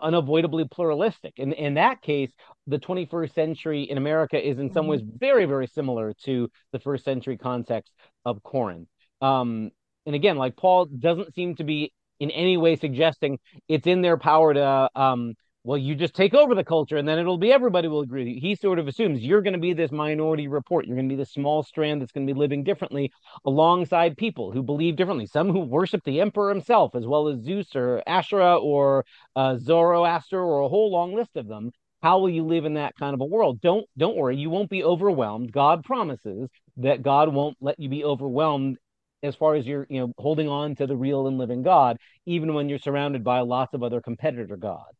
unavoidably 0.00 0.66
pluralistic. 0.70 1.34
And 1.38 1.52
in 1.52 1.74
that 1.74 2.02
case, 2.02 2.30
the 2.66 2.78
21st 2.78 3.34
century 3.34 3.84
in 3.84 3.96
America 3.98 4.36
is 4.38 4.58
in 4.58 4.70
some 4.70 4.86
Mhm. 4.86 4.88
ways 4.88 5.02
very, 5.18 5.46
very 5.46 5.66
similar 5.66 6.12
to 6.24 6.50
the 6.72 6.78
first 6.80 7.04
century 7.04 7.38
context 7.38 7.92
of 8.24 8.42
Corinth. 8.42 8.88
Um, 9.20 9.70
and 10.06 10.14
again, 10.14 10.36
like 10.36 10.56
Paul 10.56 10.86
doesn't 10.86 11.34
seem 11.34 11.54
to 11.56 11.64
be 11.64 11.92
in 12.20 12.30
any 12.30 12.56
way 12.56 12.76
suggesting 12.76 13.38
it's 13.68 13.86
in 13.86 14.02
their 14.02 14.16
power 14.16 14.52
to 14.54 14.90
um, 14.94 15.34
well, 15.64 15.78
you 15.78 15.94
just 15.94 16.14
take 16.14 16.34
over 16.34 16.56
the 16.56 16.64
culture 16.64 16.96
and 16.96 17.06
then 17.06 17.20
it'll 17.20 17.38
be 17.38 17.52
everybody 17.52 17.86
will 17.86 18.00
agree 18.00 18.24
with 18.24 18.34
you. 18.34 18.40
He 18.40 18.56
sort 18.56 18.80
of 18.80 18.88
assumes 18.88 19.20
you're 19.22 19.42
going 19.42 19.52
to 19.52 19.60
be 19.60 19.72
this 19.72 19.92
minority 19.92 20.48
report. 20.48 20.86
You're 20.86 20.96
going 20.96 21.08
to 21.08 21.14
be 21.14 21.22
the 21.22 21.26
small 21.26 21.62
strand 21.62 22.02
that's 22.02 22.10
going 22.10 22.26
to 22.26 22.32
be 22.32 22.38
living 22.38 22.64
differently 22.64 23.12
alongside 23.44 24.16
people 24.16 24.50
who 24.50 24.62
believe 24.62 24.96
differently. 24.96 25.26
Some 25.26 25.50
who 25.50 25.60
worship 25.60 26.02
the 26.02 26.20
emperor 26.20 26.48
himself, 26.48 26.96
as 26.96 27.06
well 27.06 27.28
as 27.28 27.42
Zeus 27.42 27.76
or 27.76 28.02
Asherah 28.06 28.56
or 28.56 29.04
uh, 29.36 29.56
Zoroaster 29.56 30.42
or 30.42 30.62
a 30.62 30.68
whole 30.68 30.90
long 30.90 31.14
list 31.14 31.36
of 31.36 31.46
them. 31.46 31.70
How 32.02 32.18
will 32.18 32.30
you 32.30 32.44
live 32.44 32.64
in 32.64 32.74
that 32.74 32.96
kind 32.96 33.14
of 33.14 33.20
a 33.20 33.24
world? 33.24 33.60
Don't 33.60 33.86
don't 33.96 34.16
worry, 34.16 34.36
you 34.36 34.50
won't 34.50 34.70
be 34.70 34.82
overwhelmed. 34.82 35.52
God 35.52 35.84
promises 35.84 36.48
that 36.78 37.02
God 37.02 37.32
won't 37.32 37.56
let 37.60 37.78
you 37.78 37.88
be 37.88 38.04
overwhelmed 38.04 38.78
as 39.22 39.36
far 39.36 39.54
as 39.54 39.64
you're 39.64 39.86
you 39.88 40.00
know 40.00 40.12
holding 40.18 40.48
on 40.48 40.74
to 40.74 40.88
the 40.88 40.96
real 40.96 41.28
and 41.28 41.38
living 41.38 41.62
God, 41.62 41.98
even 42.26 42.54
when 42.54 42.68
you're 42.68 42.80
surrounded 42.80 43.22
by 43.22 43.40
lots 43.40 43.74
of 43.74 43.84
other 43.84 44.00
competitor 44.00 44.56
gods. 44.56 44.96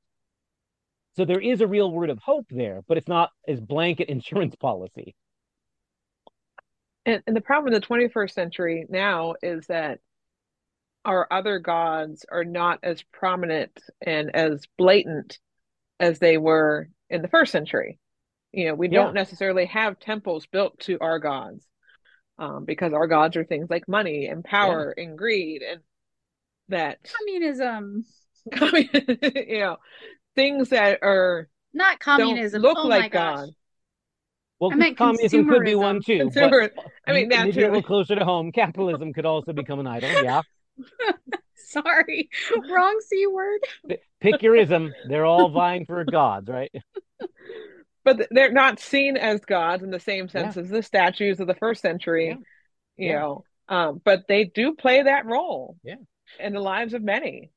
So 1.16 1.25
there 1.25 1.40
is 1.40 1.61
a 1.61 1.66
real 1.66 1.90
word 1.90 2.11
of 2.11 2.19
hope 2.19 2.47
there, 2.50 2.83
but 2.88 2.99
it's 2.99 3.09
not 3.09 3.31
as 3.49 3.61
blanket 3.61 4.09
insurance 4.11 4.54
policy. 4.57 5.14
And, 7.04 7.23
and 7.26 7.37
the 7.37 7.40
problem 7.40 7.73
in 7.73 7.81
the 7.81 7.87
21st 7.87 8.33
century 8.35 8.87
now 8.88 9.35
is 9.42 9.66
that 9.66 10.00
our 11.04 11.26
other 11.33 11.59
gods 11.59 12.25
are 12.31 12.45
not 12.45 12.78
as 12.83 13.02
prominent 13.12 13.73
and 14.00 14.35
as 14.35 14.66
blatant 14.78 15.38
as 16.00 16.19
they 16.19 16.38
were 16.38 16.88
in 17.11 17.23
the 17.23 17.28
first 17.28 17.52
century. 17.52 17.99
You 18.52 18.66
know, 18.69 18.75
we 18.75 18.88
Yeah. 18.88 18.97
don't 18.97 19.14
necessarily 19.14 19.66
have 19.66 19.99
temples 19.99 20.47
built 20.47 20.78
to 20.81 20.99
our 21.00 21.19
gods 21.19 21.66
um, 22.38 22.64
because 22.64 22.92
our 22.92 23.07
gods 23.07 23.37
are 23.37 23.45
things 23.45 23.69
like 23.71 23.88
money 23.88 24.26
and 24.26 24.45
power 24.45 24.95
and 24.97 25.19
greed 25.19 25.62
and 25.62 25.81
that, 26.69 26.99
Communism, 27.04 28.04
you 28.54 29.61
know, 29.61 29.76
things 30.34 30.70
that 30.70 30.98
are 31.02 31.48
not 31.72 31.98
communism. 32.00 32.62
look 32.62 32.76
oh 32.78 32.88
my 32.88 32.98
like 32.98 33.12
gosh. 33.12 33.36
God. 33.36 33.48
Well, 34.60 34.72
I 34.72 34.76
meant 34.76 34.96
communism 34.96 35.48
could 35.48 35.64
be 35.64 35.74
one 35.74 36.00
too. 36.02 36.18
Consumer- 36.18 36.70
I 37.06 37.12
mean, 37.12 37.28
maybe 37.28 37.34
a 37.34 37.44
naturally. 37.46 37.66
little 37.66 37.82
closer 37.82 38.14
to 38.14 38.24
home, 38.24 38.52
capitalism 38.52 39.12
could 39.12 39.26
also 39.26 39.52
become 39.52 39.80
an 39.80 39.86
idol. 39.88 40.22
Yeah, 40.22 40.42
Sorry, 41.54 42.28
wrong 42.70 43.00
c 43.08 43.26
word. 43.26 43.60
pick 44.20 44.42
your 44.42 44.54
ism. 44.54 44.92
They're 45.08 45.24
all 45.24 45.48
vying 45.50 45.84
for 45.86 46.04
gods, 46.04 46.48
right? 46.48 46.70
but 48.04 48.26
they're 48.30 48.52
not 48.52 48.78
seen 48.80 49.16
as 49.16 49.40
gods 49.40 49.82
in 49.82 49.90
the 49.90 50.00
same 50.00 50.28
sense 50.28 50.56
as 50.56 50.68
the 50.68 50.82
statues 50.82 51.40
of 51.40 51.46
the 51.46 51.54
first 51.54 51.80
century 51.82 52.28
Yeah. 52.28 52.34
you 52.96 53.08
Yeah. 53.10 53.18
know 53.20 53.44
um 53.68 54.00
but 54.04 54.26
they 54.28 54.44
do 54.44 54.74
play 54.74 55.02
that 55.04 55.24
role 55.26 55.76
Yeah. 55.84 55.96
in 56.40 56.52
the 56.52 56.60
lives 56.60 56.94
of 56.94 57.02
many 57.02 57.52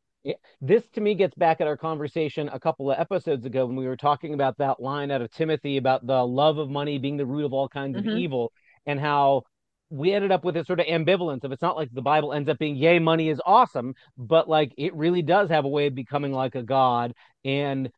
This 0.62 0.88
to 0.90 1.02
me 1.02 1.16
gets 1.16 1.36
back 1.36 1.62
at 1.62 1.68
our 1.68 1.78
conversation 1.78 2.50
a 2.52 2.60
couple 2.60 2.92
of 2.92 3.00
episodes 3.00 3.46
ago 3.46 3.66
when 3.66 3.76
we 3.76 3.88
were 3.88 3.98
talking 3.98 4.34
about 4.34 4.58
that 4.58 4.80
line 4.82 5.12
out 5.12 5.22
of 5.22 5.32
Timothy 5.32 5.78
about 5.78 6.06
the 6.06 6.26
love 6.26 6.58
of 6.58 6.70
money 6.70 6.98
being 6.98 7.18
the 7.18 7.26
root 7.26 7.46
of 7.46 7.54
all 7.54 7.70
kinds 7.70 7.98
Mhm. 7.98 8.00
of 8.00 8.18
evil 8.18 8.52
and 8.86 9.00
how 9.00 9.44
we 9.92 10.14
ended 10.14 10.32
up 10.32 10.44
with 10.44 10.56
this 10.56 10.66
sort 10.66 10.80
of 10.80 10.88
ambivalence 10.88 11.44
of 11.44 11.52
it's 11.52 11.62
not 11.62 11.76
like 11.76 11.90
the 11.92 12.02
Bible 12.02 12.34
ends 12.34 12.50
up 12.50 12.58
being, 12.58 12.76
yay, 12.76 12.98
money 12.98 13.30
is 13.30 13.40
awesome, 13.46 13.94
but 14.18 14.50
like 14.50 14.74
it 14.78 14.96
really 14.96 15.22
does 15.22 15.50
have 15.50 15.66
a 15.66 15.70
way 15.70 15.88
of 15.88 15.96
becoming 15.96 16.32
like 16.34 16.56
a 16.56 16.64
god. 16.64 17.14
And 17.44 17.92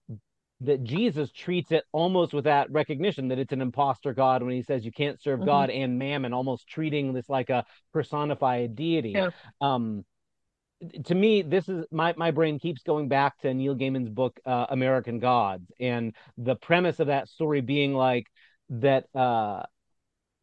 that 0.62 0.84
Jesus 0.84 1.32
treats 1.32 1.72
it 1.72 1.84
almost 1.92 2.34
with 2.34 2.46
that 2.46 2.72
recognition 2.72 3.28
that 3.28 3.38
it's 3.40 3.54
an 3.54 3.62
imposter 3.62 4.14
God 4.14 4.42
when 4.42 4.54
he 4.54 4.64
says 4.64 4.84
you 4.84 4.92
can't 4.92 5.22
serve 5.22 5.42
Mhm. 5.42 5.46
God 5.46 5.70
and 5.70 6.00
mammon, 6.00 6.34
almost 6.34 6.68
treating 6.68 7.14
this 7.14 7.30
like 7.30 7.50
a 7.52 7.64
personified 7.94 8.76
deity. 8.76 9.12
Yeah. 9.12 9.30
Um, 9.62 10.04
to 11.06 11.16
me, 11.16 11.42
this 11.42 11.68
is 11.70 11.86
my 11.92 12.14
my 12.18 12.32
brain 12.32 12.60
keeps 12.60 12.84
going 12.84 13.08
back 13.08 13.40
to 13.40 13.54
Neil 13.54 13.76
Gaiman's 13.76 14.10
book 14.10 14.40
uh, 14.46 14.68
American 14.70 15.20
Gods, 15.20 15.72
and 15.80 16.14
the 16.38 16.56
premise 16.56 17.00
of 17.00 17.08
that 17.08 17.30
story 17.30 17.62
being 17.62 17.94
like 17.94 18.28
that. 18.70 19.06
Uh, 19.16 19.64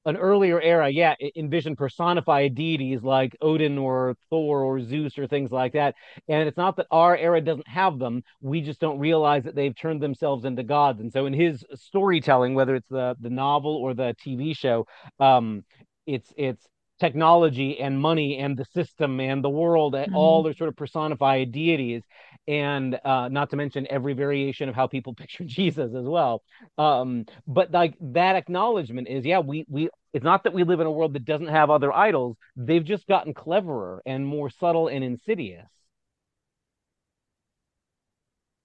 an 0.06 0.18
earlier 0.18 0.60
era, 0.60 0.90
yeah, 0.90 1.14
envisioned 1.34 1.78
personified 1.78 2.54
deities 2.54 3.02
like 3.02 3.34
Odin 3.40 3.78
or 3.78 4.14
Thor 4.28 4.62
or 4.62 4.78
Zeus 4.82 5.18
or 5.18 5.26
things 5.26 5.50
like 5.50 5.72
that. 5.72 5.94
And 6.28 6.46
it's 6.46 6.58
not 6.58 6.76
that 6.76 6.88
our 6.90 7.16
era 7.16 7.40
doesn't 7.40 7.66
have 7.66 7.98
them; 7.98 8.22
we 8.42 8.60
just 8.60 8.80
don't 8.80 8.98
realize 8.98 9.44
that 9.44 9.54
they've 9.54 9.74
turned 9.74 10.02
themselves 10.02 10.44
into 10.44 10.62
gods. 10.62 11.00
And 11.00 11.10
so, 11.10 11.24
in 11.24 11.32
his 11.32 11.64
storytelling, 11.74 12.54
whether 12.54 12.74
it's 12.74 12.88
the 12.88 13.16
the 13.20 13.30
novel 13.30 13.76
or 13.76 13.94
the 13.94 14.14
TV 14.22 14.54
show, 14.54 14.86
um, 15.20 15.64
it's 16.06 16.32
it's 16.36 16.68
technology 17.00 17.80
and 17.80 18.00
money 18.00 18.38
and 18.38 18.56
the 18.56 18.64
system 18.66 19.20
and 19.20 19.42
the 19.42 19.50
world 19.50 19.94
and 19.94 20.14
all 20.14 20.46
are 20.46 20.54
sort 20.54 20.68
of 20.68 20.76
personified 20.76 21.52
deities. 21.52 22.02
And 22.46 22.98
uh 23.04 23.28
not 23.28 23.50
to 23.50 23.56
mention 23.56 23.86
every 23.90 24.12
variation 24.14 24.68
of 24.68 24.74
how 24.74 24.86
people 24.86 25.14
picture 25.22 25.44
jesus 25.44 25.94
as 25.94 26.04
well. 26.04 26.42
Um 26.78 27.26
but 27.46 27.72
like 27.72 27.94
that 28.00 28.36
acknowledgement 28.36 29.08
is 29.08 29.24
yeah 29.24 29.40
we 29.40 29.64
we 29.68 29.88
it's 30.12 30.24
not 30.24 30.44
that 30.44 30.54
we 30.54 30.62
live 30.62 30.78
in 30.80 30.86
a 30.86 30.92
world 30.92 31.14
that 31.14 31.24
doesn't 31.24 31.48
have 31.48 31.70
other 31.70 31.92
idols. 31.92 32.36
They've 32.56 32.84
just 32.84 33.06
gotten 33.08 33.34
cleverer 33.34 34.00
and 34.06 34.24
more 34.24 34.48
subtle 34.48 34.86
and 34.86 35.02
insidious. 35.02 35.66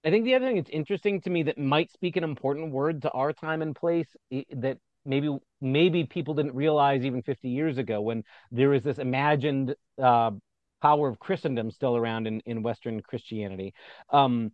I 0.04 0.10
think 0.10 0.24
the 0.24 0.34
other 0.34 0.46
thing 0.46 0.56
that's 0.56 0.70
interesting 0.70 1.20
to 1.22 1.30
me 1.30 1.42
that 1.44 1.58
might 1.58 1.90
speak 1.90 2.16
an 2.16 2.24
important 2.24 2.72
word 2.72 3.02
to 3.02 3.10
our 3.10 3.32
time 3.32 3.60
and 3.60 3.76
place 3.76 4.08
that 4.30 4.78
maybe 5.04 5.36
maybe 5.60 6.04
people 6.04 6.34
didn't 6.34 6.54
realize 6.54 7.04
even 7.04 7.22
50 7.22 7.48
years 7.48 7.78
ago 7.78 8.00
when 8.00 8.24
there 8.50 8.74
is 8.74 8.82
this 8.82 8.98
imagined 8.98 9.74
uh 10.02 10.30
power 10.82 11.08
of 11.08 11.18
christendom 11.18 11.70
still 11.70 11.96
around 11.96 12.26
in 12.26 12.40
in 12.46 12.62
western 12.62 13.00
christianity. 13.00 13.74
Um 14.10 14.52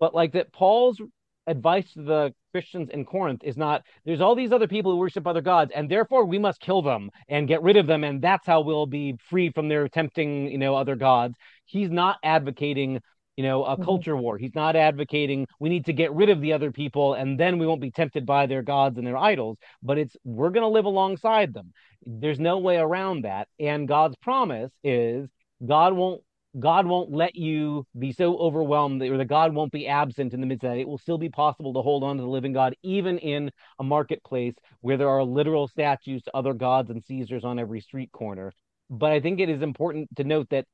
but 0.00 0.14
like 0.14 0.32
that 0.32 0.52
paul's 0.52 1.00
advice 1.48 1.90
to 1.94 2.02
the 2.02 2.34
Christians 2.52 2.90
in 2.90 3.04
Corinth 3.04 3.42
is 3.42 3.56
not 3.56 3.82
there's 4.04 4.20
all 4.20 4.34
these 4.34 4.52
other 4.52 4.68
people 4.68 4.92
who 4.92 4.98
worship 4.98 5.26
other 5.26 5.40
gods 5.40 5.72
and 5.74 5.90
therefore 5.90 6.24
we 6.24 6.38
must 6.38 6.60
kill 6.60 6.82
them 6.82 7.10
and 7.28 7.48
get 7.48 7.62
rid 7.62 7.76
of 7.76 7.86
them 7.86 8.04
and 8.04 8.20
that's 8.22 8.46
how 8.46 8.60
we'll 8.60 8.86
be 8.86 9.16
free 9.30 9.50
from 9.50 9.68
their 9.68 9.88
tempting 9.88 10.50
you 10.50 10.58
know 10.58 10.76
other 10.76 10.94
gods. 10.94 11.36
He's 11.64 11.90
not 11.90 12.18
advocating 12.22 13.00
you 13.38 13.44
know 13.44 13.64
a 13.64 13.78
Mhm. 13.78 13.84
culture 13.84 14.16
war 14.16 14.36
he's 14.36 14.54
not 14.56 14.74
advocating 14.74 15.46
we 15.60 15.68
need 15.68 15.86
to 15.86 15.92
get 15.92 16.12
rid 16.12 16.28
of 16.28 16.40
the 16.40 16.52
other 16.52 16.72
people 16.72 17.14
and 17.14 17.38
then 17.38 17.58
we 17.58 17.66
won't 17.66 17.80
be 17.80 17.92
tempted 17.92 18.26
by 18.26 18.46
their 18.46 18.62
gods 18.62 18.98
and 18.98 19.06
their 19.06 19.16
idols 19.16 19.56
but 19.80 19.96
it's 19.96 20.16
we're 20.24 20.50
going 20.50 20.64
to 20.64 20.76
live 20.78 20.86
alongside 20.86 21.54
them 21.54 21.72
there's 22.04 22.40
no 22.40 22.58
way 22.58 22.76
around 22.78 23.22
that 23.22 23.46
and 23.60 23.86
God's 23.86 24.16
promise 24.16 24.72
is 24.82 25.28
God 25.64 25.92
won't 25.94 26.20
God 26.58 26.86
won't 26.86 27.12
let 27.12 27.36
you 27.36 27.86
be 27.96 28.10
so 28.10 28.36
overwhelmed 28.38 29.00
that, 29.02 29.10
or 29.10 29.18
that 29.18 29.26
God 29.26 29.54
won't 29.54 29.70
be 29.70 29.86
absent 29.86 30.34
in 30.34 30.40
the 30.40 30.46
midst 30.46 30.64
of 30.64 30.70
that. 30.70 30.78
It 30.78 30.88
will 30.88 30.98
still 30.98 31.18
be 31.18 31.28
possible 31.28 31.74
to 31.74 31.82
hold 31.82 32.02
on 32.02 32.16
to 32.16 32.22
the 32.22 32.28
living 32.28 32.54
God, 32.54 32.74
even 32.82 33.18
in 33.18 33.52
a 33.78 33.84
marketplace 33.84 34.54
where 34.80 34.96
there 34.96 35.10
are 35.10 35.22
literal 35.22 35.68
statues 35.68 36.22
to 36.22 36.34
other 36.34 36.54
gods 36.54 36.90
and 36.90 37.04
Caesars 37.04 37.44
on 37.44 37.58
every 37.58 37.80
street 37.80 38.10
corner. 38.10 38.52
But 38.90 39.12
I 39.12 39.20
think 39.20 39.38
it 39.38 39.50
is 39.50 39.62
important 39.62 40.08
to 40.16 40.24
note 40.24 40.48
that 40.48 40.64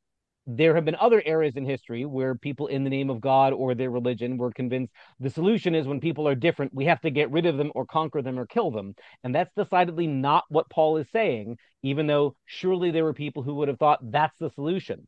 there 0.47 0.75
have 0.75 0.85
been 0.85 0.97
other 0.97 1.23
eras 1.25 1.57
in 1.57 1.65
history 1.65 2.05
where 2.05 2.35
people, 2.35 2.67
in 2.67 2.85
the 2.85 2.91
name 2.91 3.11
of 3.11 3.21
God 3.21 3.53
or 3.53 3.75
their 3.75 3.91
religion, 3.91 4.37
were 4.37 4.53
convinced 4.53 4.93
the 5.21 5.31
solution 5.31 5.75
is 5.75 5.87
when 5.87 6.01
people 6.01 6.29
are 6.29 6.35
different, 6.35 6.75
we 6.75 6.85
have 6.85 7.01
to 7.03 7.11
get 7.11 7.31
rid 7.31 7.47
of 7.47 7.57
them 7.57 7.73
or 7.75 7.87
conquer 7.87 8.23
them 8.23 8.39
or 8.39 8.47
kill 8.47 8.71
them. 8.71 8.95
And 9.23 9.35
that's 9.35 9.55
decidedly 9.55 10.07
not 10.07 10.45
what 10.49 10.69
Paul 10.71 10.99
is 10.99 11.07
saying, 11.11 11.59
even 11.83 12.07
though 12.07 12.37
surely 12.45 12.91
there 12.91 13.05
were 13.05 13.15
people 13.15 13.43
who 13.43 13.55
would 13.57 13.69
have 13.69 13.79
thought 13.79 14.11
that's 14.11 14.39
the 14.39 14.51
solution. 14.51 15.07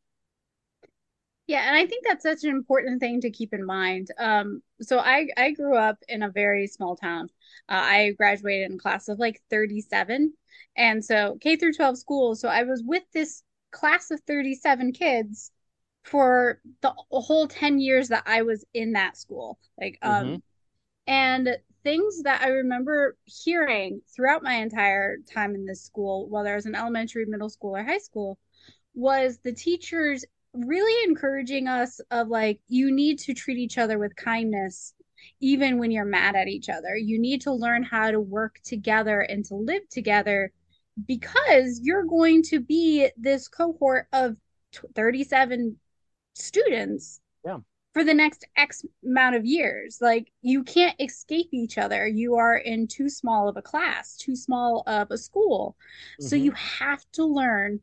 Yeah, 1.47 1.69
and 1.69 1.77
I 1.77 1.87
think 1.87 2.05
that's 2.05 2.25
such 2.25 2.43
an 2.43 2.51
important 2.51 2.99
thing 3.01 3.21
to 3.21 3.31
keep 3.31 3.55
in 3.55 3.65
mind. 3.65 4.09
Um, 4.19 4.63
so 4.81 4.99
I 4.99 5.29
I 5.37 5.53
grew 5.53 5.77
up 5.77 5.99
in 6.09 6.23
a 6.25 6.31
very 6.31 6.67
small 6.67 6.97
town. 6.97 7.29
Uh, 7.69 7.75
I 7.75 8.13
graduated 8.19 8.71
in 8.71 8.79
class 8.79 9.07
of 9.09 9.21
like 9.21 9.41
37, 9.51 10.33
and 10.77 11.05
so 11.05 11.39
K 11.41 11.57
through 11.57 11.75
12 11.75 11.99
school. 11.99 12.35
So 12.35 12.49
I 12.49 12.65
was 12.65 12.83
with 12.85 13.05
this 13.15 13.45
class 13.77 14.11
of 14.11 14.21
37 14.23 14.93
kids 14.93 15.53
for 16.05 16.61
the 16.83 16.93
whole 17.11 17.49
10 17.49 17.79
years 17.81 18.09
that 18.09 18.25
I 18.27 18.43
was 18.43 18.65
in 18.75 18.93
that 18.93 19.17
school. 19.17 19.59
Like, 19.81 19.99
um, 20.03 20.35
Mhm. 20.35 20.43
and 21.07 21.57
things 21.85 22.23
that 22.25 22.43
I 22.43 22.49
remember 22.49 23.17
hearing 23.25 24.03
throughout 24.15 24.43
my 24.43 24.55
entire 24.55 25.19
time 25.33 25.55
in 25.55 25.67
this 25.67 25.83
school, 25.83 26.29
whether 26.29 26.53
I 26.53 26.57
was 26.57 26.67
in 26.67 26.75
elementary, 26.75 27.27
middle 27.27 27.51
school, 27.51 27.77
or 27.77 27.85
high 27.85 27.99
school, 27.99 28.39
was 28.95 29.39
the 29.39 29.53
teachers 29.53 30.25
really 30.55 31.05
encouraging 31.09 31.69
us 31.69 32.01
of 32.11 32.29
like 32.29 32.61
you 32.69 32.91
need 32.93 33.19
to 33.21 33.35
treat 33.35 33.59
each 33.59 33.79
other 33.79 33.99
with 33.99 34.17
kindness 34.17 34.95
even 35.41 35.79
when 35.79 35.91
you're 35.91 36.05
mad 36.07 36.35
at 36.35 36.49
each 36.49 36.69
other 36.71 36.97
you 36.97 37.19
need 37.19 37.43
to 37.43 37.53
learn 37.53 37.83
how 37.83 38.11
to 38.11 38.21
work 38.21 38.59
together 38.65 39.21
and 39.21 39.45
to 39.45 39.55
live 39.55 39.87
together 39.91 40.51
because 41.05 41.81
you're 41.83 42.05
going 42.05 42.43
to 42.43 42.61
be 42.61 43.09
this 43.17 43.49
cohort 43.49 44.07
of 44.13 44.37
tw- 44.73 44.87
37 44.95 45.77
students 46.35 47.21
Yeah. 47.45 47.59
for 47.93 48.05
the 48.05 48.15
next 48.15 48.47
x 48.57 48.85
amount 49.05 49.37
of 49.37 49.45
years 49.45 49.99
like 50.01 50.31
you 50.43 50.63
can't 50.65 51.01
escape 51.01 51.49
each 51.53 51.79
other 51.79 52.07
you 52.07 52.37
are 52.37 52.57
in 52.57 52.87
too 52.87 53.09
small 53.09 53.49
of 53.49 53.57
a 53.57 53.63
class 53.63 54.17
too 54.17 54.37
small 54.37 54.83
of 54.87 55.11
a 55.11 55.19
school 55.19 55.77
so 56.21 56.37
Mhm. 56.37 56.43
you 56.45 56.51
have 56.53 57.05
to 57.13 57.25
learn 57.25 57.81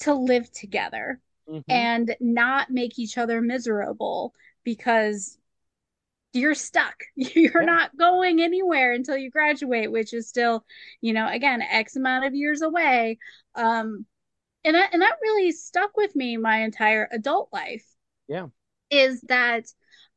to 0.00 0.14
live 0.14 0.50
together 0.52 1.20
Mhm. 1.48 1.64
and 1.68 2.16
not 2.20 2.70
make 2.70 2.98
each 2.98 3.18
other 3.18 3.40
miserable 3.42 4.34
because 4.64 5.38
you're 6.32 6.54
stuck. 6.54 6.94
You're 7.16 7.62
Yeah. 7.62 7.66
not 7.66 7.96
going 7.96 8.40
anywhere 8.40 8.92
until 8.92 9.16
you 9.16 9.30
graduate, 9.30 9.90
which 9.90 10.12
is 10.14 10.28
still, 10.28 10.64
you 11.00 11.12
know, 11.12 11.28
again, 11.28 11.62
X 11.62 11.96
amount 11.96 12.24
of 12.24 12.34
years 12.34 12.62
away. 12.62 13.18
Um, 13.54 14.06
and 14.64 14.76
that 14.76 14.92
and 14.92 15.02
that 15.02 15.18
really 15.22 15.52
stuck 15.52 15.96
with 15.96 16.16
me 16.16 16.36
my 16.36 16.58
entire 16.62 17.08
adult 17.12 17.50
life. 17.52 17.86
Yeah. 18.28 18.48
Is 18.90 19.20
that 19.22 19.66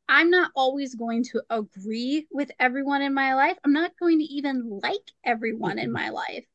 I'm 0.09 0.29
not 0.29 0.51
always 0.55 0.95
going 0.95 1.23
to 1.25 1.41
agree 1.49 2.27
with 2.31 2.51
everyone 2.59 3.01
in 3.01 3.13
my 3.13 3.35
life. 3.35 3.57
I'm 3.63 3.73
not 3.73 3.97
going 3.99 4.19
to 4.19 4.25
even 4.25 4.79
like 4.83 5.11
everyone 5.23 5.79
in 5.79 5.91
my 5.91 6.09
life, 6.09 6.45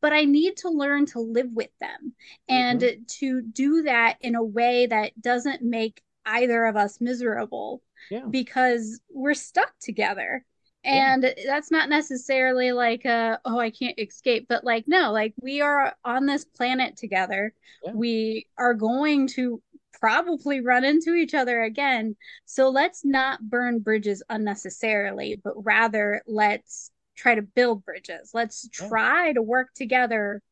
but 0.00 0.12
I 0.12 0.24
need 0.24 0.58
to 0.58 0.70
learn 0.70 1.06
to 1.06 1.20
live 1.20 1.50
with 1.52 1.70
them 1.80 2.14
and 2.48 2.80
Mm-hmm. 2.80 3.02
to 3.20 3.42
do 3.42 3.82
that 3.82 4.18
in 4.20 4.34
a 4.34 4.42
way 4.44 4.86
that 4.86 5.20
doesn't 5.20 5.62
make 5.62 6.02
either 6.26 6.64
of 6.66 6.76
us 6.76 7.00
miserable 7.00 7.82
Yeah. 8.10 8.24
because 8.28 9.00
we're 9.10 9.34
stuck 9.34 9.72
together. 9.80 10.44
Yeah. 10.84 11.14
And 11.14 11.34
that's 11.46 11.70
not 11.70 11.88
necessarily 11.88 12.72
like 12.72 13.04
a, 13.04 13.38
oh, 13.44 13.58
I 13.58 13.70
can't 13.70 13.98
escape, 13.98 14.46
but 14.48 14.64
like, 14.64 14.84
no, 14.88 15.12
like 15.12 15.34
we 15.40 15.60
are 15.60 15.94
on 16.04 16.26
this 16.26 16.44
planet 16.44 16.96
together. 16.96 17.54
Yeah. 17.84 17.92
We 17.92 18.46
are 18.58 18.74
going 18.74 19.28
to 19.28 19.62
probably 20.00 20.60
run 20.60 20.82
into 20.84 21.14
each 21.14 21.34
other 21.34 21.62
again. 21.62 22.16
So 22.46 22.68
let's 22.70 23.04
not 23.04 23.40
burn 23.42 23.78
bridges 23.78 24.22
unnecessarily, 24.28 25.40
but 25.42 25.54
rather 25.64 26.22
let's 26.26 26.90
try 27.14 27.34
to 27.36 27.42
build 27.42 27.84
bridges. 27.84 28.30
Let's 28.34 28.68
Yeah. 28.80 28.88
try 28.88 29.32
to 29.34 29.42
work 29.42 29.68
together 29.74 30.42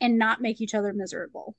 and 0.00 0.18
not 0.18 0.40
make 0.40 0.60
each 0.60 0.74
other 0.74 0.92
miserable. 0.92 1.56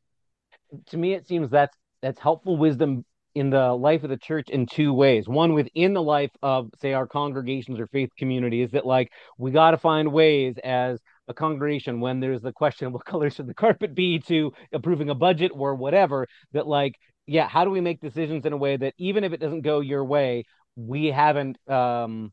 to 0.88 0.98
me 0.98 1.14
it 1.14 1.28
seems 1.28 1.50
that's 1.50 1.78
that's 2.02 2.20
helpful 2.20 2.58
wisdom 2.58 3.06
in 3.36 3.50
the 3.50 3.74
life 3.74 4.04
of 4.04 4.10
the 4.10 4.18
church 4.18 4.50
in 4.50 4.66
two 4.66 4.94
ways. 4.94 5.28
One 5.28 5.54
within 5.54 5.94
the 5.94 6.02
life 6.02 6.32
of 6.42 6.70
say 6.80 6.94
our 6.94 7.08
congregations 7.08 7.80
or 7.80 7.88
faith 7.88 8.10
communities 8.18 8.72
that 8.72 8.86
like 8.86 9.12
we 9.38 9.52
got 9.52 9.72
to 9.72 9.78
find 9.78 10.12
ways 10.12 10.56
as 10.64 11.00
a 11.28 11.34
congregation 11.34 12.00
when 12.00 12.20
there's 12.20 12.42
the 12.42 12.52
question 12.52 12.88
of 12.88 12.94
what 12.94 13.06
color 13.06 13.30
should 13.30 13.48
the 13.48 13.54
carpet 13.54 13.96
be 13.96 14.20
to 14.20 14.52
approving 14.72 15.10
a 15.10 15.16
budget 15.16 15.52
or 15.54 15.76
whatever 15.76 16.28
that 16.52 16.68
like 16.68 16.96
yeah 17.26 17.48
how 17.48 17.64
do 17.64 17.72
we 17.72 17.82
make 17.82 18.02
decisions 18.02 18.46
in 18.46 18.54
a 18.54 18.58
way 18.58 18.76
that 18.76 18.94
even 18.98 19.24
if 19.24 19.32
it 19.32 19.40
doesn't 19.40 19.62
go 19.62 19.80
your 19.80 20.04
way 20.04 20.44
we 20.76 21.08
haven't 21.08 21.58
um 21.70 22.32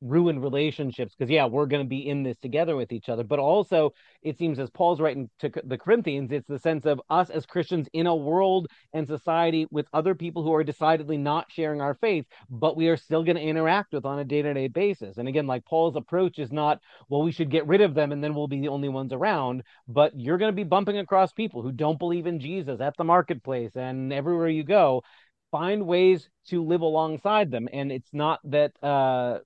ruined 0.00 0.42
relationships 0.42 1.14
because 1.16 1.30
yeah 1.30 1.44
we're 1.44 1.66
going 1.66 1.82
to 1.82 1.88
be 1.88 2.08
in 2.08 2.22
this 2.22 2.38
together 2.38 2.76
with 2.76 2.92
each 2.92 3.08
other 3.08 3.24
but 3.24 3.40
also 3.40 3.92
it 4.22 4.38
seems 4.38 4.58
as 4.60 4.70
paul's 4.70 5.00
writing 5.00 5.28
to 5.40 5.50
the 5.64 5.76
corinthians 5.76 6.30
it's 6.30 6.46
the 6.46 6.58
sense 6.58 6.86
of 6.86 7.00
us 7.10 7.30
as 7.30 7.44
christians 7.44 7.88
in 7.92 8.06
a 8.06 8.14
world 8.14 8.68
and 8.92 9.08
society 9.08 9.66
with 9.72 9.86
other 9.92 10.14
people 10.14 10.44
who 10.44 10.54
are 10.54 10.62
decidedly 10.62 11.16
not 11.16 11.50
sharing 11.50 11.80
our 11.80 11.94
faith 11.94 12.24
but 12.48 12.76
we 12.76 12.86
are 12.86 12.96
still 12.96 13.24
going 13.24 13.36
to 13.36 13.42
interact 13.42 13.92
with 13.92 14.04
on 14.04 14.20
a 14.20 14.24
day-to-day 14.24 14.68
basis. 14.68 15.18
And 15.18 15.28
again 15.28 15.46
like 15.46 15.64
paul's 15.64 15.96
approach 15.96 16.38
is 16.38 16.52
not 16.52 16.80
well 17.08 17.22
we 17.22 17.32
should 17.32 17.50
get 17.50 17.66
rid 17.66 17.80
of 17.80 17.94
them 17.94 18.12
and 18.12 18.22
then 18.22 18.34
we'll 18.34 18.46
be 18.46 18.60
the 18.60 18.68
only 18.68 18.88
ones 18.88 19.12
around 19.12 19.64
but 19.88 20.12
you're 20.14 20.38
going 20.38 20.52
to 20.52 20.56
be 20.56 20.64
bumping 20.64 20.98
across 20.98 21.32
people 21.32 21.62
who 21.62 21.72
don't 21.72 21.98
believe 21.98 22.26
in 22.26 22.38
jesus 22.38 22.80
at 22.80 22.96
the 22.96 23.04
marketplace 23.04 23.74
and 23.74 24.12
everywhere 24.12 24.48
you 24.48 24.62
go. 24.62 25.02
Find 25.50 25.86
ways 25.86 26.28
to 26.48 26.62
live 26.62 26.82
alongside 26.82 27.50
them 27.50 27.68
and 27.72 27.90
it's 27.90 28.12
not 28.12 28.38
that 28.44 28.72
uh 28.82 29.38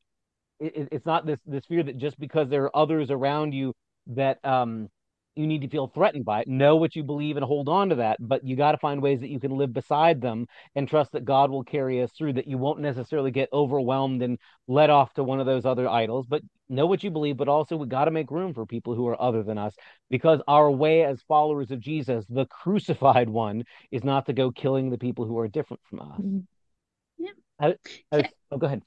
it, 0.62 0.88
it's 0.92 1.07
not 1.07 1.26
this 1.26 1.38
this 1.47 1.64
fear 1.66 1.83
that 1.83 1.99
just 1.99 2.19
because 2.19 2.49
there 2.49 2.64
are 2.64 2.76
others 2.76 3.11
around 3.11 3.52
you 3.52 3.75
that 4.09 4.45
um 4.45 4.88
you 5.35 5.47
need 5.47 5.62
to 5.62 5.69
feel 5.69 5.87
threatened 5.87 6.26
by 6.26 6.42
it. 6.42 6.49
Know 6.49 6.76
what 6.76 6.95
you 6.95 7.02
believe 7.02 7.37
and 7.38 7.45
hold 7.45 7.66
on 7.69 7.88
to 7.88 7.95
that, 7.97 8.19
but 8.21 8.45
you 8.45 8.54
got 8.54 8.73
to 8.73 8.78
find 8.78 9.00
ways 9.00 9.21
that 9.21 9.31
you 9.31 9.40
can 9.40 9.52
live 9.57 9.73
beside 9.73 10.21
them 10.21 10.47
and 10.75 10.86
trust 10.86 11.13
that 11.13 11.25
God 11.25 11.50
will 11.50 11.65
carry 11.65 12.02
us 12.02 12.13
through. 12.13 12.34
That 12.34 12.47
you 12.49 12.58
won't 12.58 12.80
necessarily 12.80 13.30
get 13.30 13.49
overwhelmed 13.52 14.23
and 14.23 14.39
led 14.69 14.91
off 14.91 15.15
to 15.15 15.25
one 15.25 15.41
of 15.41 15.47
those 15.47 15.65
other 15.65 15.89
idols, 15.89 16.26
but 16.28 16.43
know 16.69 16.86
what 16.86 17.02
you 17.02 17.10
believe. 17.10 17.39
But 17.39 17.49
also, 17.49 17.76
we 17.76 17.86
got 17.86 18.04
to 18.04 18.10
make 18.10 18.30
room 18.30 18.52
for 18.52 18.67
people 18.67 18.95
who 18.95 19.08
are 19.08 19.21
other 19.21 19.43
than 19.43 19.56
us 19.56 19.75
because 20.10 20.41
our 20.47 20.71
way 20.71 21.04
as 21.04 21.23
followers 21.23 21.71
of 21.71 21.80
Jesus, 21.80 22.26
the 22.28 22.47
crucified 22.47 23.30
one, 23.30 23.65
is 23.91 24.04
not 24.04 24.26
to 24.26 24.34
go 24.34 24.50
killing 24.50 24.91
the 24.91 24.99
people 24.99 25.25
who 25.25 25.39
are 25.39 25.49
different 25.49 25.82
from 25.89 26.00
us. 26.00 26.21
Yeah. 27.19 27.30
I, 27.58 27.76
I, 28.10 28.17
Yeah. 28.19 28.28
oh, 28.50 28.58
go 28.58 28.67
ahead, 28.67 28.82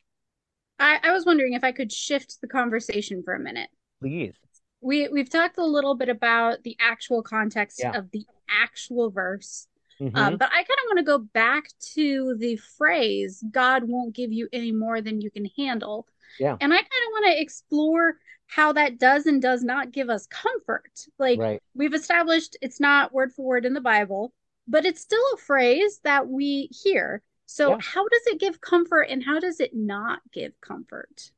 I, 0.80 1.00
I 1.04 1.12
was 1.12 1.26
wondering 1.26 1.54
if 1.54 1.64
I 1.64 1.72
could 1.72 1.92
shift 1.92 2.40
the 2.42 2.48
conversation 2.48 3.24
for 3.24 3.34
a 3.34 3.40
minute. 3.40 3.70
please. 4.02 4.34
We 4.82 5.08
we've 5.08 5.30
talked 5.30 5.58
a 5.58 5.66
little 5.66 5.96
bit 5.96 6.10
about 6.10 6.62
the 6.64 6.78
actual 6.80 7.24
context 7.24 7.80
Yeah. 7.82 7.98
of 7.98 8.12
the 8.12 8.24
actual 8.48 9.10
verse. 9.10 9.68
Mhm. 10.00 10.16
Um, 10.16 10.38
but 10.38 10.50
I 10.52 10.58
kind 10.58 10.68
of 10.68 10.86
want 10.88 10.98
to 11.00 11.04
go 11.06 11.18
back 11.18 11.70
to 11.94 12.36
the 12.38 12.58
phrase, 12.58 13.44
God 13.50 13.86
won't 13.86 14.14
give 14.14 14.32
you 14.32 14.48
any 14.54 14.72
more 14.72 15.02
than 15.02 15.22
you 15.22 15.32
can 15.32 15.46
handle. 15.58 16.06
Yeah. 16.40 16.58
And 16.62 16.72
I 16.74 16.78
kind 16.78 16.86
of 16.86 17.12
want 17.14 17.26
to 17.28 17.42
explore 17.42 18.18
how 18.48 18.74
that 18.74 19.00
does 19.00 19.26
and 19.26 19.42
does 19.42 19.64
not 19.64 19.92
give 19.92 20.10
us 20.10 20.28
comfort. 20.28 20.92
Like 21.18 21.40
right. 21.40 21.64
we've 21.74 21.94
established 21.96 22.58
it's 22.62 22.80
not 22.80 23.12
word 23.14 23.34
for 23.34 23.44
word 23.46 23.66
in 23.66 23.74
the 23.74 23.82
Bible, 23.82 24.34
but 24.68 24.86
it's 24.86 25.02
still 25.02 25.24
a 25.34 25.38
phrase 25.38 26.00
that 26.04 26.28
we 26.28 26.70
hear. 26.84 27.24
So 27.48 27.76
Yeah. 27.76 27.80
how 27.80 28.08
does 28.08 28.28
it 28.28 28.40
give 28.40 28.62
comfort 28.62 29.04
and 29.04 29.24
how 29.24 29.40
does 29.40 29.60
it 29.60 29.76
not 29.76 30.22
give 30.32 30.60
comfort? 30.62 31.32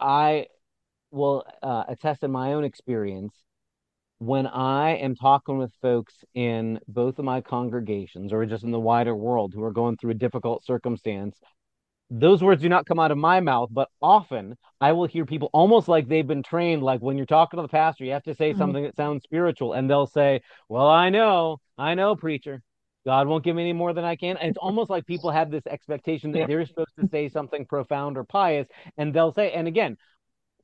I 0.00 0.46
will 1.12 1.44
uh, 1.62 1.84
attest 1.88 2.24
in 2.24 2.30
my 2.32 2.54
own 2.54 2.64
experience 2.64 3.34
when 4.18 4.46
I 4.46 4.96
am 4.96 5.16
talking 5.16 5.58
with 5.58 5.72
folks 5.82 6.14
in 6.34 6.80
both 6.88 7.18
of 7.18 7.24
my 7.26 7.40
congregations 7.42 8.32
or 8.32 8.46
just 8.46 8.64
in 8.64 8.72
the 8.72 8.80
wider 8.80 9.16
world 9.16 9.52
who 9.54 9.62
are 9.64 9.72
going 9.72 9.96
through 9.96 10.12
a 10.12 10.16
difficult 10.16 10.64
circumstance. 10.64 11.38
Those 12.10 12.42
words 12.42 12.62
do 12.62 12.68
not 12.70 12.86
come 12.86 13.00
out 13.00 13.12
of 13.12 13.18
my 13.18 13.40
mouth, 13.40 13.70
but 13.72 13.88
often 14.02 14.56
I 14.80 14.92
will 14.92 15.06
hear 15.06 15.26
people 15.26 15.50
almost 15.52 15.88
like 15.88 16.08
they've 16.08 16.26
been 16.26 16.42
trained. 16.44 16.82
Like 16.82 17.00
when 17.02 17.16
you're 17.16 17.26
talking 17.26 17.58
to 17.58 17.62
the 17.62 17.68
pastor, 17.68 18.04
you 18.04 18.12
have 18.12 18.24
to 18.24 18.34
say 18.34 18.52
Mhm. 18.52 18.54
something 18.54 18.84
that 18.84 18.96
sounds 18.96 19.24
spiritual, 19.24 19.74
and 19.74 19.90
they'll 19.90 20.06
say, 20.06 20.42
Well, 20.68 20.88
I 20.88 21.10
know, 21.10 21.58
I 21.78 21.94
know, 21.94 22.16
preacher. 22.16 22.62
God 23.08 23.26
won't 23.26 23.42
give 23.42 23.56
me 23.56 23.62
any 23.62 23.72
more 23.72 23.94
than 23.94 24.04
I 24.04 24.16
can. 24.16 24.36
And 24.36 24.50
it's 24.50 24.58
almost 24.58 24.90
like 24.90 25.06
people 25.06 25.30
have 25.30 25.50
this 25.50 25.66
expectation 25.66 26.30
that 26.32 26.46
they're 26.46 26.66
supposed 26.66 26.94
to 27.00 27.08
say 27.08 27.30
something 27.30 27.64
profound 27.64 28.18
or 28.18 28.24
pious, 28.24 28.68
and 28.98 29.14
they'll 29.14 29.32
say, 29.32 29.50
and 29.52 29.66
again, 29.66 29.96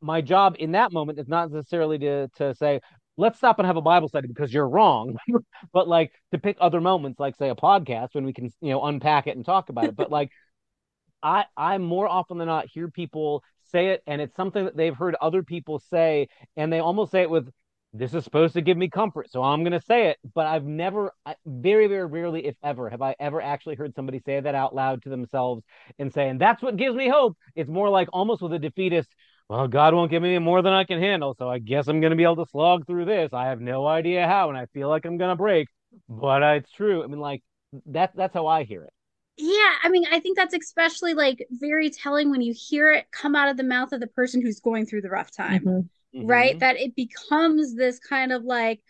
my 0.03 0.21
job 0.21 0.55
in 0.59 0.73
that 0.73 0.93
moment 0.93 1.19
is 1.19 1.27
not 1.27 1.51
necessarily 1.51 1.99
to 2.01 2.29
to 2.37 2.55
say 2.55 2.81
let's 3.17 3.39
stop 3.39 3.59
and 3.59 3.67
have 3.67 3.79
a 3.79 3.81
bible 3.81 4.09
study 4.09 4.29
because 4.29 4.53
you're 4.53 4.69
wrong 4.69 5.17
but 5.73 5.89
like 5.89 6.13
to 6.33 6.39
pick 6.39 6.59
other 6.61 6.83
moments 6.83 7.19
like 7.19 7.35
say 7.37 7.49
a 7.49 7.55
podcast 7.55 8.09
when 8.13 8.27
we 8.27 8.33
can 8.35 8.51
you 8.61 8.71
know 8.71 8.85
unpack 8.85 9.27
it 9.27 9.37
and 9.37 9.47
talk 9.47 9.71
about 9.71 9.87
it 9.87 9.97
but 9.97 10.11
like 10.11 10.31
i 11.23 11.47
i 11.57 11.79
more 11.79 12.07
often 12.07 12.37
than 12.37 12.49
not 12.49 12.67
hear 12.67 12.91
people 12.91 13.43
say 13.73 13.89
it 13.89 14.03
and 14.07 14.21
it's 14.21 14.37
something 14.37 14.67
that 14.67 14.77
they've 14.77 14.97
heard 14.97 15.17
other 15.23 15.43
people 15.43 15.79
say 15.79 16.29
and 16.59 16.71
they 16.71 16.81
almost 16.81 17.11
say 17.11 17.23
it 17.23 17.31
with 17.31 17.49
this 17.95 18.13
is 18.13 18.25
supposed 18.25 18.55
to 18.55 18.61
give 18.61 18.77
me 18.77 18.89
comfort 18.89 19.31
so 19.31 19.43
i'm 19.43 19.63
going 19.63 19.73
to 19.73 19.81
say 19.81 20.09
it 20.09 20.19
but 20.35 20.47
i've 20.47 20.65
never 20.65 21.13
I, 21.25 21.37
very 21.47 21.87
very 21.87 22.07
rarely 22.07 22.45
if 22.45 22.57
ever 22.63 22.91
have 22.91 23.01
i 23.01 23.15
ever 23.19 23.41
actually 23.41 23.77
heard 23.77 23.95
somebody 23.95 24.21
say 24.27 24.41
that 24.41 24.55
out 24.55 24.75
loud 24.75 25.03
to 25.05 25.09
themselves 25.09 25.63
and 25.99 26.13
say 26.13 26.29
and 26.29 26.41
that's 26.41 26.63
what 26.63 26.77
gives 26.77 26.97
me 26.97 27.09
hope 27.09 27.37
it's 27.55 27.71
more 27.71 27.89
like 27.89 28.09
almost 28.13 28.43
with 28.43 28.53
a 28.53 28.59
defeatist 28.59 29.09
well, 29.49 29.69
God 29.69 29.93
won't 29.93 30.11
give 30.11 30.23
me 30.23 30.39
more 30.39 30.63
than 30.63 30.73
I 30.73 30.85
can 30.85 30.99
handle, 30.99 31.37
so 31.39 31.51
I 31.51 31.59
guess 31.59 31.87
I'm 31.87 32.01
going 32.01 32.13
to 32.13 32.17
be 32.17 32.23
able 32.23 32.45
to 32.45 32.51
slog 32.51 32.87
through 32.87 33.05
this. 33.05 33.35
I 33.35 33.49
have 33.49 33.61
no 33.61 33.87
idea 33.87 34.27
how, 34.27 34.49
and 34.49 34.57
I 34.57 34.65
feel 34.73 34.89
like 34.89 35.05
I'm 35.05 35.19
going 35.19 35.31
to 35.31 35.37
break, 35.37 35.69
but 36.09 36.43
uh, 36.43 36.55
it's 36.57 36.73
true. 36.73 37.05
I 37.05 37.09
mean, 37.09 37.21
like 37.21 37.43
that 37.87 38.13
that's 38.17 38.33
how 38.33 38.47
I 38.47 38.65
hear 38.65 38.85
it. 38.85 38.93
Yeah, 39.37 39.73
I 39.83 39.89
mean, 39.89 40.05
I 40.11 40.21
think 40.21 40.39
that's 40.39 40.55
especially 40.55 41.13
like 41.13 41.47
very 41.51 41.91
telling 41.91 42.31
when 42.31 42.41
you 42.41 42.55
hear 42.57 42.91
it 42.91 43.07
come 43.11 43.35
out 43.35 43.49
of 43.49 43.57
the 43.57 43.65
mouth 43.65 43.93
of 43.93 44.01
the 44.01 44.07
person 44.07 44.41
who's 44.41 44.61
going 44.61 44.87
through 44.87 45.03
the 45.03 45.11
rough 45.11 45.31
time, 45.31 45.91
Mhm. 46.15 46.27
right? 46.29 46.59
That 46.61 46.77
it 46.79 46.95
becomes 46.97 47.75
this 47.75 47.99
kind 47.99 48.33
of 48.33 48.45
like, 48.45 48.83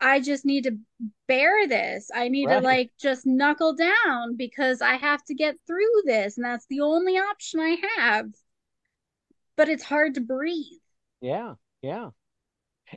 I 0.00 0.20
just 0.20 0.44
need 0.46 0.64
to 0.64 0.78
bear 1.28 1.68
this. 1.68 2.10
I 2.14 2.28
need 2.28 2.48
to 2.48 2.60
like 2.60 2.92
just 3.00 3.26
knuckle 3.26 3.74
down 3.76 4.36
because 4.36 4.82
I 4.82 4.96
have 4.96 5.24
to 5.26 5.34
get 5.34 5.56
through 5.66 6.02
this, 6.06 6.38
and 6.38 6.44
that's 6.46 6.66
the 6.68 6.80
only 6.80 7.18
option 7.18 7.60
I 7.60 7.78
have. 7.98 8.26
But 9.54 9.68
it's 9.68 9.82
hard 9.84 10.14
to 10.14 10.22
breathe. 10.22 10.80
Yeah, 11.20 11.54
yeah. 11.82 12.10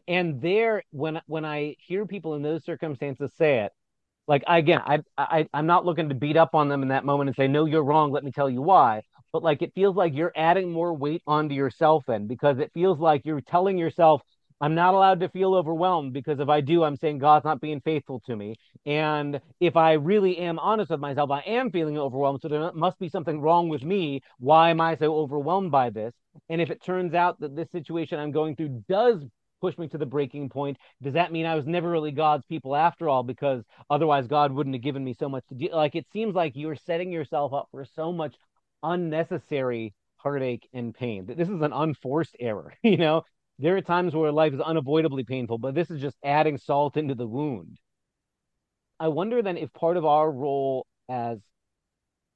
And 0.08 0.42
there, 0.42 0.84
when 0.92 1.22
when 1.28 1.46
I 1.46 1.76
hear 1.80 2.06
people 2.06 2.36
in 2.36 2.42
those 2.42 2.64
circumstances 2.66 3.34
say 3.36 3.62
it, 3.62 3.72
like 4.28 4.44
again, 4.48 4.82
I 4.86 5.00
I 5.18 5.48
I'm 5.54 5.68
not 5.68 5.86
looking 5.86 6.10
to 6.10 6.16
beat 6.16 6.38
up 6.38 6.56
on 6.56 6.70
them 6.70 6.84
in 6.84 6.90
that 6.90 7.06
moment 7.06 7.30
and 7.30 7.36
say, 7.36 7.48
no, 7.48 7.66
you're 7.66 7.84
wrong. 7.84 8.12
Let 8.12 8.24
me 8.24 8.32
tell 8.32 8.50
you 8.50 8.62
why. 8.62 9.04
But 9.32 9.44
like 9.44 9.62
it 9.62 9.74
feels 9.74 9.96
like 9.96 10.16
you're 10.16 10.34
adding 10.36 10.72
more 10.72 10.94
weight 10.94 11.22
onto 11.28 11.56
yourself 11.56 12.04
then 12.08 12.28
because 12.28 12.60
it 12.60 12.72
feels 12.74 13.00
like 13.00 13.26
you're 13.26 13.42
telling 13.42 13.78
yourself, 13.78 14.22
I'm 14.62 14.76
not 14.76 14.94
allowed 14.94 15.22
to 15.22 15.30
feel 15.30 15.56
overwhelmed 15.56 16.12
because 16.14 16.40
if 16.40 16.50
I 16.50 16.60
do, 16.60 16.84
I'm 16.84 16.98
saying 16.98 17.20
God's 17.20 17.46
not 17.46 17.62
being 17.62 17.80
faithful 17.80 18.20
to 18.26 18.36
me. 18.36 18.56
And 18.86 19.40
if 19.62 19.78
I 19.78 19.94
really 19.94 20.38
am 20.40 20.60
honest 20.60 20.92
with 20.92 21.00
myself, 21.00 21.32
I 21.32 21.40
am 21.42 21.72
feeling 21.72 21.98
overwhelmed. 21.98 22.42
So 22.42 22.50
there 22.50 22.72
must 22.74 23.00
be 23.00 23.08
something 23.08 23.40
wrong 23.40 23.70
with 23.70 23.84
me. 23.84 24.22
Why 24.38 24.72
am 24.72 24.82
I 24.82 24.98
so 24.98 25.16
overwhelmed 25.16 25.72
by 25.72 25.92
this? 25.92 26.14
And 26.50 26.60
if 26.62 26.70
it 26.70 26.84
turns 26.84 27.14
out 27.14 27.40
that 27.40 27.56
this 27.56 27.72
situation 27.72 28.20
I'm 28.20 28.32
going 28.32 28.56
through 28.56 28.84
does 28.90 29.24
push 29.62 29.78
me 29.78 29.88
to 29.90 29.98
the 29.98 30.06
breaking 30.06 30.50
point, 30.50 30.78
does 31.02 31.14
that 31.14 31.32
mean 31.32 31.46
I 31.46 31.56
was 31.56 31.66
never 31.66 31.90
really 31.90 32.12
God's 32.12 32.46
people 32.46 32.76
after 32.76 33.08
all? 33.08 33.24
Because 33.24 33.64
otherwise, 33.90 34.28
God 34.28 34.52
wouldn't 34.52 34.76
have 34.76 34.84
given 34.84 35.04
me 35.04 35.14
so 35.14 35.30
much 35.30 35.46
to 35.48 35.56
do. 35.56 35.70
Like 35.72 35.96
it 35.96 36.06
seems 36.12 36.36
like 36.36 36.54
you're 36.56 36.76
setting 36.76 37.12
yourself 37.12 37.54
up 37.54 37.68
for 37.72 37.86
so 37.86 38.12
much 38.12 38.36
unnecessary 38.84 39.94
heartache 40.18 40.68
and 40.74 40.94
pain. 40.94 41.26
This 41.26 41.50
is 41.50 41.62
an 41.62 41.74
unforced 41.74 42.36
error. 42.40 42.74
You 42.84 42.98
know, 42.98 43.24
there 43.58 43.76
are 43.76 43.82
times 43.82 44.16
where 44.16 44.32
life 44.32 44.54
is 44.54 44.62
unavoidably 44.62 45.24
painful, 45.24 45.58
but 45.58 45.76
this 45.76 45.92
is 45.92 46.02
just 46.02 46.18
adding 46.24 46.58
salt 46.58 46.98
into 46.98 47.16
the 47.16 47.28
wound. 47.28 47.78
I 49.00 49.10
wonder 49.10 49.42
then 49.42 49.58
if 49.58 49.72
part 49.74 49.98
of 49.98 50.06
our 50.06 50.32
role 50.32 50.86
as 51.10 51.40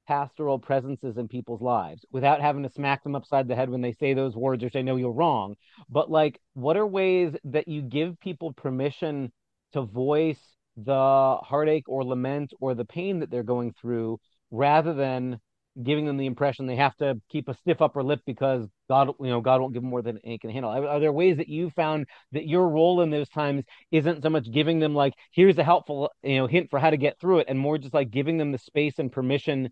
pastoral 0.06 0.58
presences 0.58 1.16
in 1.16 1.28
people's 1.28 1.62
lives 1.62 2.04
without 2.12 2.40
having 2.40 2.62
to 2.62 2.68
smack 2.68 3.02
them 3.02 3.14
upside 3.14 3.48
the 3.48 3.54
head 3.54 3.70
when 3.70 3.80
they 3.80 3.92
say 3.92 4.12
those 4.12 4.36
words 4.36 4.62
or 4.62 4.68
say 4.68 4.82
no 4.82 4.96
you're 4.96 5.12
wrong 5.12 5.54
but 5.88 6.10
like 6.10 6.38
what 6.52 6.76
are 6.76 6.86
ways 6.86 7.34
that 7.44 7.68
you 7.68 7.80
give 7.80 8.20
people 8.20 8.52
permission 8.52 9.32
to 9.72 9.82
voice 9.82 10.56
the 10.76 11.38
heartache 11.42 11.88
or 11.88 12.04
lament 12.04 12.52
or 12.60 12.74
the 12.74 12.84
pain 12.84 13.20
that 13.20 13.30
they're 13.30 13.42
going 13.42 13.72
through 13.80 14.18
rather 14.50 14.92
than 14.92 15.40
giving 15.82 16.06
them 16.06 16.16
the 16.16 16.26
impression 16.26 16.66
they 16.66 16.76
have 16.76 16.96
to 16.96 17.20
keep 17.28 17.48
a 17.48 17.54
stiff 17.54 17.82
upper 17.82 18.02
lip 18.02 18.20
because 18.26 18.68
God, 18.88 19.10
you 19.20 19.26
know, 19.26 19.40
God 19.40 19.60
won't 19.60 19.72
give 19.72 19.82
them 19.82 19.90
more 19.90 20.02
than 20.02 20.20
they 20.24 20.38
can 20.38 20.50
handle. 20.50 20.70
Are, 20.70 20.86
are, 20.86 21.00
there 21.00 21.12
ways 21.12 21.38
that 21.38 21.48
you 21.48 21.70
found 21.70 22.06
that 22.32 22.46
your 22.46 22.68
role 22.68 23.00
in 23.00 23.10
those 23.10 23.28
times 23.28 23.64
isn't 23.90 24.22
so 24.22 24.30
much 24.30 24.50
giving 24.50 24.78
them 24.78 24.94
like, 24.94 25.14
here's 25.32 25.58
a 25.58 25.64
helpful, 25.64 26.10
you 26.22 26.36
know, 26.36 26.46
hint 26.46 26.70
for 26.70 26.78
how 26.78 26.90
to 26.90 26.96
get 26.96 27.18
through 27.20 27.40
it, 27.40 27.46
and 27.48 27.58
more 27.58 27.78
just 27.78 27.94
like 27.94 28.10
giving 28.10 28.38
them 28.38 28.52
the 28.52 28.58
space 28.58 28.98
and 28.98 29.10
permission 29.10 29.70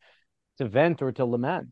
to 0.59 0.69
vent 0.69 1.03
or 1.03 1.13
to 1.13 1.25
lament? 1.25 1.69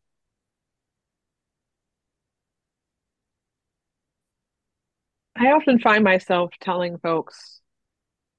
I 5.37 5.53
often 5.53 5.79
find 5.79 6.05
myself 6.05 6.51
telling 6.61 6.99
folks, 6.99 7.60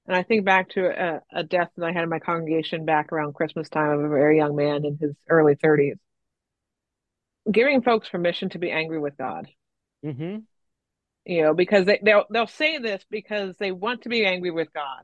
and 0.06 0.16
I 0.16 0.22
think 0.22 0.44
back 0.44 0.70
to 0.70 0.86
a, 0.86 1.20
a, 1.32 1.42
death 1.44 1.70
that 1.76 1.86
I 1.86 1.92
had 1.92 2.02
in 2.02 2.08
my 2.08 2.18
congregation 2.18 2.84
back 2.84 3.12
around 3.12 3.34
Christmas 3.34 3.68
time 3.68 3.90
of 3.90 4.04
a 4.04 4.08
very 4.08 4.36
young 4.36 4.56
man 4.56 4.84
in 4.84 4.98
his 5.00 5.14
early 5.28 5.54
30s, 5.54 5.94
giving 7.50 7.82
folks 7.82 8.08
permission 8.08 8.48
to 8.50 8.58
be 8.58 8.70
angry 8.70 8.98
with 8.98 9.16
God. 9.16 9.48
Mm-hmm. 10.04 10.38
You 11.24 11.42
know, 11.42 11.54
because 11.54 11.86
they, 11.86 12.00
they'll 12.02 12.24
they'll 12.30 12.48
say 12.48 12.78
this 12.78 13.04
because 13.08 13.54
they 13.58 13.70
want 13.70 14.02
to 14.02 14.08
be 14.08 14.26
angry 14.26 14.50
with 14.50 14.72
God, 14.72 15.02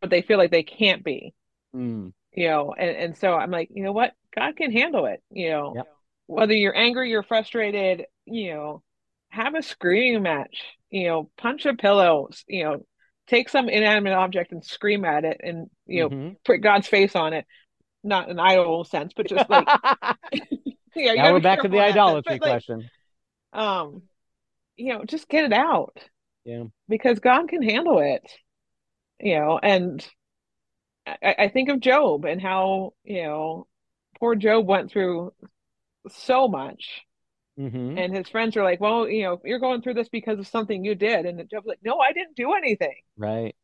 but 0.00 0.10
they 0.10 0.20
feel 0.20 0.36
like 0.36 0.50
they 0.50 0.64
can't 0.64 1.02
be. 1.02 1.32
Mm. 1.74 2.12
You 2.34 2.48
know, 2.48 2.74
and, 2.76 2.96
and 2.96 3.16
so 3.16 3.34
I'm 3.34 3.50
like, 3.50 3.70
you 3.72 3.82
know 3.82 3.92
what? 3.92 4.12
God 4.36 4.54
can 4.56 4.70
handle 4.70 5.06
it. 5.06 5.22
You 5.30 5.50
know, 5.50 5.72
yep. 5.76 5.86
whether 6.26 6.52
you're 6.52 6.76
angry, 6.76 7.08
you're 7.08 7.22
frustrated, 7.22 8.04
you 8.26 8.52
know, 8.52 8.82
have 9.30 9.54
a 9.54 9.62
screaming 9.62 10.22
match, 10.22 10.58
you 10.90 11.08
know, 11.08 11.30
punch 11.38 11.64
a 11.64 11.72
pillow, 11.74 12.28
you 12.46 12.64
know, 12.64 12.84
take 13.30 13.48
some 13.48 13.68
inanimate 13.68 14.12
object 14.12 14.50
and 14.50 14.64
scream 14.64 15.04
at 15.04 15.24
it 15.24 15.40
and, 15.42 15.70
you 15.86 16.02
know, 16.02 16.08
mm-hmm. 16.10 16.32
put 16.44 16.58
God's 16.58 16.88
face 16.88 17.14
on 17.14 17.32
it. 17.32 17.46
Not 18.02 18.28
in 18.28 18.40
idol 18.40 18.84
sense, 18.84 19.12
but 19.14 19.28
just 19.28 19.48
like, 19.48 19.68
yeah, 20.96 21.14
now 21.14 21.32
we're 21.32 21.40
back 21.40 21.62
to 21.62 21.68
the 21.68 21.78
idolatry 21.78 22.38
but, 22.38 22.48
question. 22.48 22.90
Like, 23.52 23.62
um, 23.62 24.02
you 24.76 24.94
know, 24.94 25.04
just 25.04 25.28
get 25.28 25.44
it 25.44 25.52
out. 25.52 25.96
Yeah. 26.44 26.64
Because 26.88 27.20
God 27.20 27.48
can 27.48 27.62
handle 27.62 27.98
it, 28.00 28.28
you 29.20 29.38
know, 29.38 29.60
and 29.62 30.04
I, 31.06 31.34
I 31.38 31.48
think 31.48 31.68
of 31.68 31.80
Job 31.80 32.24
and 32.24 32.40
how, 32.40 32.94
you 33.04 33.22
know, 33.22 33.66
poor 34.18 34.34
Job 34.34 34.66
went 34.66 34.90
through 34.90 35.32
so 36.08 36.48
much. 36.48 37.02
Mm-hmm. 37.58 37.98
And 37.98 38.14
his 38.14 38.28
friends 38.28 38.56
are 38.56 38.64
like, 38.64 38.80
well, 38.80 39.08
you 39.08 39.24
know, 39.24 39.40
you're 39.44 39.58
going 39.58 39.82
through 39.82 39.94
this 39.94 40.08
because 40.08 40.38
of 40.38 40.46
something 40.46 40.84
you 40.84 40.94
did. 40.94 41.26
And 41.26 41.38
Job's 41.50 41.66
like, 41.66 41.80
no, 41.84 41.98
I 41.98 42.12
didn't 42.12 42.36
do 42.36 42.52
anything. 42.54 42.94
Right. 43.16 43.54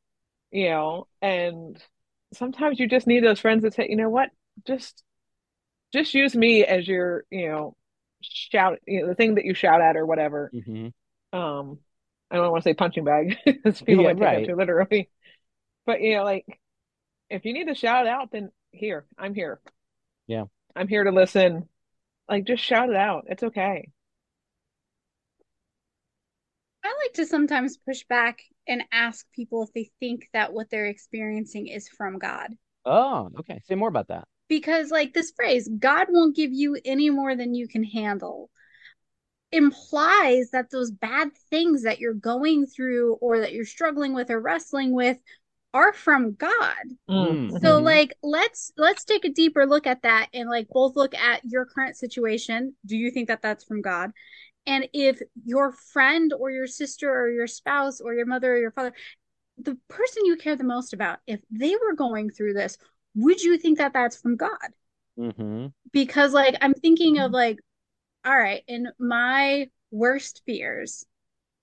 You 0.51 0.71
know, 0.71 1.07
and 1.23 1.83
sometimes 2.35 2.79
you 2.79 2.89
just 2.89 3.07
need 3.07 3.25
those 3.25 3.41
friends 3.41 3.63
that 3.63 3.75
say, 3.75 3.87
you 3.89 3.97
know 3.97 4.11
what, 4.11 4.31
just, 4.67 5.03
just 5.93 6.15
use 6.15 6.35
me 6.35 6.65
as 6.65 6.87
your, 6.87 7.25
you 7.31 7.49
know, 7.49 7.77
shout, 8.23 8.79
you 8.87 9.03
know, 9.03 9.09
the 9.09 9.15
thing 9.15 9.37
that 9.37 9.45
you 9.45 9.55
shout 9.55 9.81
at 9.81 9.97
or 9.97 10.05
whatever. 10.05 10.51
Mm-hmm. 10.55 11.39
Um, 11.39 11.79
I 12.31 12.37
don't 12.37 12.51
want 12.51 12.65
to 12.65 12.71
say 12.71 12.75
punching 12.75 13.05
bag 13.05 13.39
because 13.47 13.81
people 13.83 14.05
yeah, 14.05 14.13
might 14.13 14.19
take 14.19 14.23
right. 14.23 14.43
it 14.43 14.47
too 14.47 14.57
literally. 14.57 15.11
But 15.85 16.01
you 16.01 16.17
know, 16.17 16.25
like 16.25 16.45
if 17.31 17.45
you 17.45 17.53
need 17.53 17.69
to 17.69 17.75
shout 17.75 18.07
out, 18.07 18.31
then 18.33 18.51
here, 18.73 19.07
I'm 19.19 19.35
here. 19.35 19.61
Yeah. 20.27 20.45
I'm 20.75 20.89
here 20.89 21.05
to 21.05 21.13
listen. 21.13 21.69
Like, 22.29 22.45
just 22.45 22.63
shout 22.63 22.91
it 22.91 22.97
out. 22.97 23.27
It's 23.29 23.43
okay. 23.43 23.89
I 26.85 26.95
like 27.05 27.15
to 27.15 27.27
sometimes 27.27 27.79
push 27.79 28.05
back 28.09 28.41
and 28.69 28.83
ask 28.93 29.27
people 29.33 29.63
if 29.63 29.73
they 29.73 29.91
think 30.01 30.29
that 30.33 30.53
what 30.53 30.71
they're 30.71 30.87
experiencing 30.87 31.67
is 31.67 31.89
from 31.89 32.19
God. 32.19 32.51
Oh, 32.85 33.31
okay. 33.41 33.61
Say 33.67 33.75
more 33.75 33.89
about 33.89 34.09
that. 34.09 34.27
Because, 34.49 34.91
like 34.91 35.13
this 35.13 35.33
phrase, 35.35 35.69
God 35.79 36.07
won't 36.11 36.37
give 36.37 36.53
you 36.53 36.79
any 36.85 37.11
more 37.11 37.35
than 37.35 37.55
you 37.55 37.67
can 37.67 37.83
handle, 37.83 38.51
implies 39.51 40.51
that 40.51 40.71
those 40.71 40.91
bad 40.91 41.31
things 41.51 41.83
that 41.83 41.99
you're 41.99 42.15
going 42.15 42.67
through 42.67 43.15
or 43.15 43.41
that 43.41 43.53
you're 43.53 43.65
struggling 43.65 44.15
with 44.15 44.31
or 44.31 44.41
wrestling 44.41 44.93
with 44.93 45.19
are 45.75 45.93
from 45.93 46.35
God. 46.35 46.85
Mm. 47.09 47.61
So 47.61 47.79
like 47.79 48.15
let's 48.23 48.73
let's 48.77 49.05
take 49.05 49.25
a 49.25 49.31
deeper 49.31 49.67
look 49.67 49.87
at 49.87 50.03
that 50.03 50.29
and 50.33 50.49
like 50.49 50.69
both 50.69 50.97
look 50.97 51.15
at 51.15 51.45
your 51.45 51.67
current 51.67 51.97
situation. 51.97 52.75
Do 52.87 52.97
you 52.97 53.11
think 53.11 53.29
that 53.29 53.43
that's 53.43 53.65
from 53.65 53.83
God? 53.83 54.13
And 54.67 54.89
if 54.93 55.21
your 55.45 55.73
friend 55.73 56.33
or 56.33 56.51
your 56.51 56.67
sister 56.67 57.11
or 57.11 57.31
your 57.31 57.47
spouse 57.47 58.01
or 58.01 58.15
your 58.15 58.27
mother 58.27 58.55
or 58.55 58.59
your 58.59 58.73
father, 58.73 58.93
the 59.59 59.79
person 59.89 60.25
you 60.25 60.37
care 60.37 60.57
the 60.57 60.65
most 60.65 60.93
about, 60.93 61.19
if 61.27 61.41
they 61.51 61.75
were 61.77 61.95
going 61.95 62.31
through 62.31 62.55
this, 62.55 62.79
would 63.15 63.43
you 63.43 63.59
think 63.59 63.79
that 63.79 63.93
that's 63.93 64.21
from 64.21 64.37
God? 64.37 64.69
Mm-hmm. 65.19 65.67
Because 65.93 66.33
like 66.33 66.57
I'm 66.61 66.75
thinking 66.75 67.19
of 67.19 67.31
like, 67.31 67.59
all 68.25 68.37
right, 68.37 68.63
in 68.67 68.89
my 68.99 69.69
worst 69.91 70.43
fears, 70.47 71.05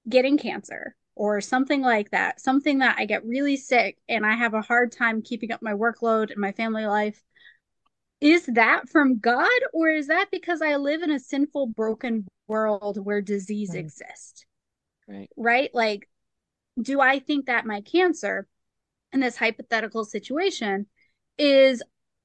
getting 0.07 0.37
cancer 0.37 0.95
or 1.15 1.41
something 1.41 1.81
like 1.81 2.11
that, 2.11 2.41
something 2.41 2.79
that 2.79 2.95
I 2.97 3.05
get 3.05 3.25
really 3.25 3.57
sick 3.57 3.97
and 4.09 4.25
I 4.25 4.33
have 4.35 4.53
a 4.53 4.61
hard 4.61 4.91
time 4.91 5.21
keeping 5.21 5.51
up 5.51 5.61
my 5.61 5.73
workload 5.73 6.31
and 6.31 6.39
my 6.39 6.51
family 6.51 6.85
life. 6.85 7.21
Is 8.19 8.45
that 8.53 8.89
from 8.89 9.19
God 9.19 9.49
or 9.73 9.89
is 9.89 10.07
that 10.07 10.29
because 10.31 10.61
I 10.61 10.77
live 10.77 11.03
in 11.03 11.11
a 11.11 11.19
sinful, 11.19 11.67
broken 11.67 12.25
world 12.47 12.97
where 13.03 13.21
disease 13.21 13.71
right. 13.71 13.79
exists? 13.79 14.45
Right. 15.07 15.29
Right? 15.35 15.69
Like, 15.73 16.09
do 16.81 17.01
I 17.01 17.19
think 17.19 17.45
that 17.45 17.65
my 17.65 17.81
cancer 17.81 18.47
in 19.11 19.19
this 19.19 19.35
hypothetical 19.35 20.05
situation 20.05 20.87
is 21.37 21.83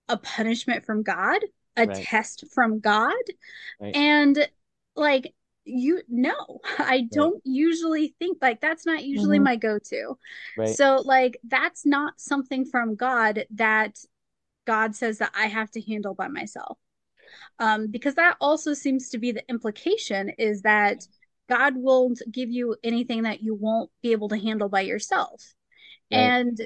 a 0.09 0.17
punishment 0.17 0.87
from 0.87 1.03
God, 1.03 1.43
a 1.77 1.87
right. 1.87 2.05
test 2.05 2.45
from 2.55 2.81
God? 2.81 3.13
Right. 3.81 3.95
And 3.95 4.49
like, 4.95 5.35
you 5.69 6.01
no 6.09 6.61
i 6.79 7.07
don't 7.13 7.35
right. 7.35 7.41
usually 7.45 8.15
think 8.19 8.39
like 8.41 8.61
that's 8.61 8.87
not 8.87 9.05
usually 9.05 9.37
mm-hmm. 9.37 9.45
my 9.45 9.57
go-to 9.57 10.19
right. 10.57 10.75
so 10.75 11.03
like 11.05 11.39
that's 11.45 11.85
not 11.85 12.19
something 12.19 12.65
from 12.65 12.95
god 12.95 13.45
that 13.51 13.99
god 14.67 14.95
says 14.95 15.19
that 15.19 15.33
i 15.37 15.47
have 15.47 15.71
to 15.71 15.81
handle 15.81 16.15
by 16.15 16.29
myself 16.29 16.79
um 17.59 17.89
because 17.89 18.15
that 18.15 18.37
also 18.41 18.75
seems 18.75 19.11
to 19.11 19.19
be 19.19 19.33
the 19.33 19.49
implication 19.49 20.31
is 20.39 20.63
that 20.63 21.07
god 21.49 21.75
won't 21.77 22.21
give 22.31 22.51
you 22.51 22.75
anything 22.83 23.23
that 23.23 23.43
you 23.43 23.55
won't 23.55 23.91
be 24.03 24.13
able 24.13 24.29
to 24.29 24.39
handle 24.39 24.69
by 24.69 24.81
yourself 24.81 25.55
right. 26.11 26.19
and 26.19 26.61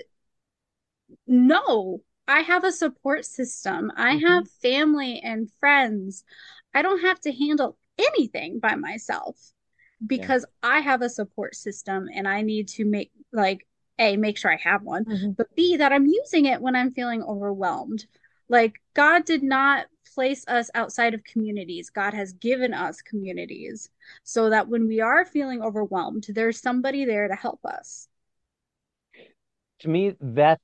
no 1.27 2.01
i 2.29 2.41
have 2.41 2.65
a 2.65 2.73
support 2.73 3.25
system 3.25 3.91
i 3.97 4.15
mm-hmm. 4.15 4.27
have 4.27 4.51
family 4.63 5.21
and 5.23 5.51
friends 5.59 6.25
i 6.75 6.83
don't 6.83 7.01
have 7.03 7.21
to 7.21 7.33
handle 7.33 7.77
anything 8.03 8.59
by 8.59 8.75
myself 8.75 9.37
because 10.07 10.45
yeah. 10.63 10.71
I 10.71 10.81
have 10.81 11.03
a 11.03 11.09
support 11.09 11.55
system 11.55 12.09
and 12.13 12.27
I 12.27 12.43
need 12.43 12.69
to 12.69 12.85
make 12.85 13.13
like 13.33 13.67
a 13.99 14.17
make 14.17 14.39
sure 14.39 14.53
I 14.53 14.57
have 14.57 14.83
one, 14.83 15.05
mm-hmm. 15.05 15.31
but 15.33 15.55
b 15.55 15.77
that 15.77 15.93
I'm 15.93 16.07
using 16.07 16.47
it 16.47 16.61
when 16.61 16.75
I'm 16.75 16.93
feeling 16.93 17.23
overwhelmed. 17.23 18.07
Like 18.49 18.81
God 18.95 19.25
did 19.25 19.43
not 19.43 19.87
place 20.15 20.45
us 20.49 20.71
outside 20.75 21.15
of 21.15 21.25
communities. 21.25 21.91
God 21.91 22.15
has 22.15 22.33
given 22.35 22.75
us 22.75 23.01
communities 23.01 23.89
so 24.25 24.51
that 24.51 24.69
when 24.69 24.87
we 24.87 25.01
are 25.01 25.25
feeling 25.25 25.63
overwhelmed, 25.63 26.27
there's 26.29 26.61
somebody 26.61 27.05
there 27.05 27.29
to 27.29 27.35
help 27.35 27.61
us. 27.65 28.09
To 29.81 29.89
me, 29.89 30.15
that 30.21 30.61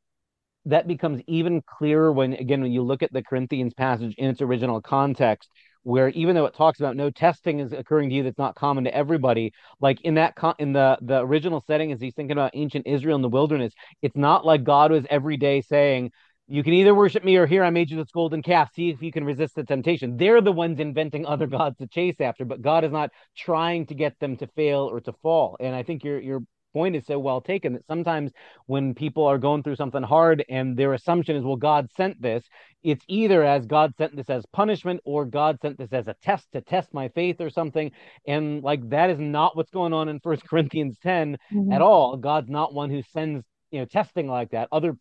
that 0.67 0.87
becomes 0.87 1.23
even 1.27 1.63
clearer 1.63 2.13
when 2.13 2.35
again 2.35 2.61
when 2.63 2.73
you 2.73 2.83
look 2.83 3.03
at 3.03 3.13
the 3.13 3.23
Corinthians 3.23 3.75
passage 3.75 4.15
in 4.19 4.29
its 4.31 4.43
original 4.43 4.81
context 4.81 5.49
where 5.83 6.09
even 6.11 6.35
though 6.35 6.47
it 6.47 6.55
talks 6.55 6.81
about 6.81 6.97
no 6.97 7.11
testing 7.11 7.61
is 7.61 7.73
occurring 7.73 8.09
to 8.09 8.15
you 8.15 8.23
that's 8.23 8.39
not 8.39 8.55
common 8.55 8.85
to 8.85 8.95
everybody 8.95 9.53
like 9.81 10.01
in 10.03 10.15
that 10.15 10.35
con- 10.35 10.55
in 10.59 10.73
the 10.73 10.99
the 11.03 11.21
original 11.21 11.63
setting 11.67 11.93
as 11.93 12.01
he's 12.01 12.15
thinking 12.15 12.33
about 12.33 12.51
ancient 12.55 12.87
israel 12.87 13.17
in 13.17 13.23
the 13.23 13.29
wilderness 13.29 13.73
it's 14.03 14.17
not 14.17 14.45
like 14.45 14.65
god 14.65 14.91
was 14.91 15.05
every 15.11 15.37
day 15.37 15.61
saying 15.61 16.11
you 16.51 16.65
can 16.65 16.73
either 16.73 16.95
worship 16.95 17.25
me 17.25 17.37
or 17.37 17.47
here 17.47 17.63
I 17.63 17.69
made 17.69 17.91
you 17.91 17.99
this 17.99 18.11
golden 18.11 18.43
calf. 18.43 18.71
See 18.75 18.89
if 18.89 19.03
you 19.03 19.13
can 19.13 19.25
resist 19.25 19.55
the 19.55 19.65
temptation. 19.65 20.17
They're 20.17 20.41
the 20.41 20.51
ones 20.51 20.81
inventing 20.81 21.27
other 21.27 21.47
gods 21.47 21.77
to 21.77 21.87
chase 21.87 22.17
after, 22.21 22.47
but 22.47 22.63
God 22.63 22.85
is 22.85 22.91
not 22.91 23.11
trying 23.37 23.85
to 23.87 23.95
get 23.95 24.19
them 24.19 24.37
to 24.39 24.47
fail 24.57 24.91
or 24.91 25.01
to 25.03 25.13
fall. 25.23 25.59
And 25.61 25.77
I 25.77 25.83
think 25.83 26.05
you're 26.05 26.19
you're 26.19 26.43
point 26.73 26.97
is 26.97 27.07
so 27.07 27.19
well 27.19 27.41
taken 27.41 27.73
that 27.75 27.87
sometimes 27.87 28.33
when 28.67 28.95
people 28.95 29.25
are 29.25 29.39
going 29.39 29.63
through 29.63 29.77
something 29.77 30.03
hard 30.03 30.45
and 30.49 30.77
their 30.77 30.95
assumption 30.95 31.37
is, 31.37 31.45
well, 31.45 31.57
God 31.57 31.89
sent 31.97 32.21
this, 32.21 32.45
it's 32.83 33.05
either 33.09 33.45
as 33.45 33.67
God 33.67 33.95
sent 33.97 34.17
this 34.17 34.31
as 34.31 34.45
punishment 34.53 35.01
or 35.05 35.25
God 35.25 35.59
sent 35.61 35.79
this 35.79 35.93
as 35.93 36.09
a 36.09 36.15
test 36.23 36.47
to 36.53 36.61
test 36.61 36.93
my 36.95 37.09
faith 37.09 37.41
or 37.41 37.51
something. 37.51 37.91
And 38.27 38.63
like 38.63 38.89
that 38.91 39.11
is 39.11 39.19
not 39.19 39.57
what's 39.57 39.71
going 39.71 39.93
on 39.93 40.09
in 40.09 40.21
First 40.23 40.45
Corinthians 40.45 40.97
10 41.03 41.39
mm-hmm. 41.53 41.73
at 41.73 41.83
all. 41.83 42.17
God's 42.17 42.51
not 42.51 42.75
one 42.75 42.91
who 42.91 43.03
sends, 43.13 43.45
you 43.71 43.81
know, 43.81 43.87
testing 43.87 44.29
like 44.29 44.51
that. 44.51 44.69
Other 44.73 44.97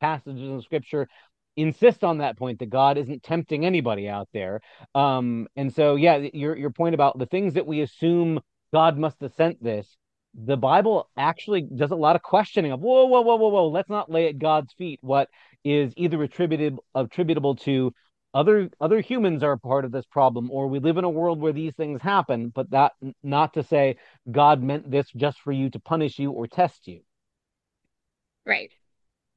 passages 0.00 0.42
in 0.42 0.60
scripture 0.62 1.08
insist 1.56 2.04
on 2.04 2.18
that 2.18 2.38
point 2.38 2.60
that 2.60 2.70
God 2.70 2.96
isn't 2.98 3.22
tempting 3.22 3.66
anybody 3.66 4.08
out 4.08 4.28
there. 4.32 4.60
Um, 4.94 5.48
and 5.56 5.74
so, 5.74 5.96
yeah, 5.96 6.16
your 6.32 6.56
your 6.56 6.70
point 6.70 6.94
about 6.94 7.18
the 7.18 7.26
things 7.26 7.54
that 7.54 7.66
we 7.66 7.80
assume 7.80 8.40
God 8.72 8.96
must 8.96 9.20
have 9.20 9.32
sent 9.34 9.62
this, 9.62 9.96
the 10.44 10.56
Bible 10.56 11.08
actually 11.16 11.62
does 11.62 11.90
a 11.90 11.96
lot 11.96 12.16
of 12.16 12.22
questioning 12.22 12.72
of 12.72 12.80
whoa, 12.80 13.06
whoa, 13.06 13.22
whoa, 13.22 13.36
whoa, 13.36 13.48
whoa. 13.48 13.68
Let's 13.68 13.90
not 13.90 14.10
lay 14.10 14.28
at 14.28 14.38
God's 14.38 14.72
feet 14.74 15.00
what 15.02 15.28
is 15.64 15.92
either 15.96 16.22
attributed 16.22 16.78
attributable 16.94 17.56
to 17.56 17.92
other 18.34 18.70
other 18.80 19.00
humans 19.00 19.42
are 19.42 19.52
a 19.52 19.58
part 19.58 19.84
of 19.84 19.92
this 19.92 20.06
problem, 20.06 20.50
or 20.50 20.68
we 20.68 20.78
live 20.78 20.96
in 20.96 21.04
a 21.04 21.10
world 21.10 21.40
where 21.40 21.52
these 21.52 21.74
things 21.74 22.00
happen. 22.00 22.50
But 22.54 22.70
that 22.70 22.92
not 23.22 23.54
to 23.54 23.62
say 23.62 23.96
God 24.30 24.62
meant 24.62 24.90
this 24.90 25.10
just 25.16 25.40
for 25.40 25.52
you 25.52 25.70
to 25.70 25.80
punish 25.80 26.18
you 26.18 26.30
or 26.30 26.46
test 26.46 26.86
you. 26.86 27.00
Right 28.46 28.70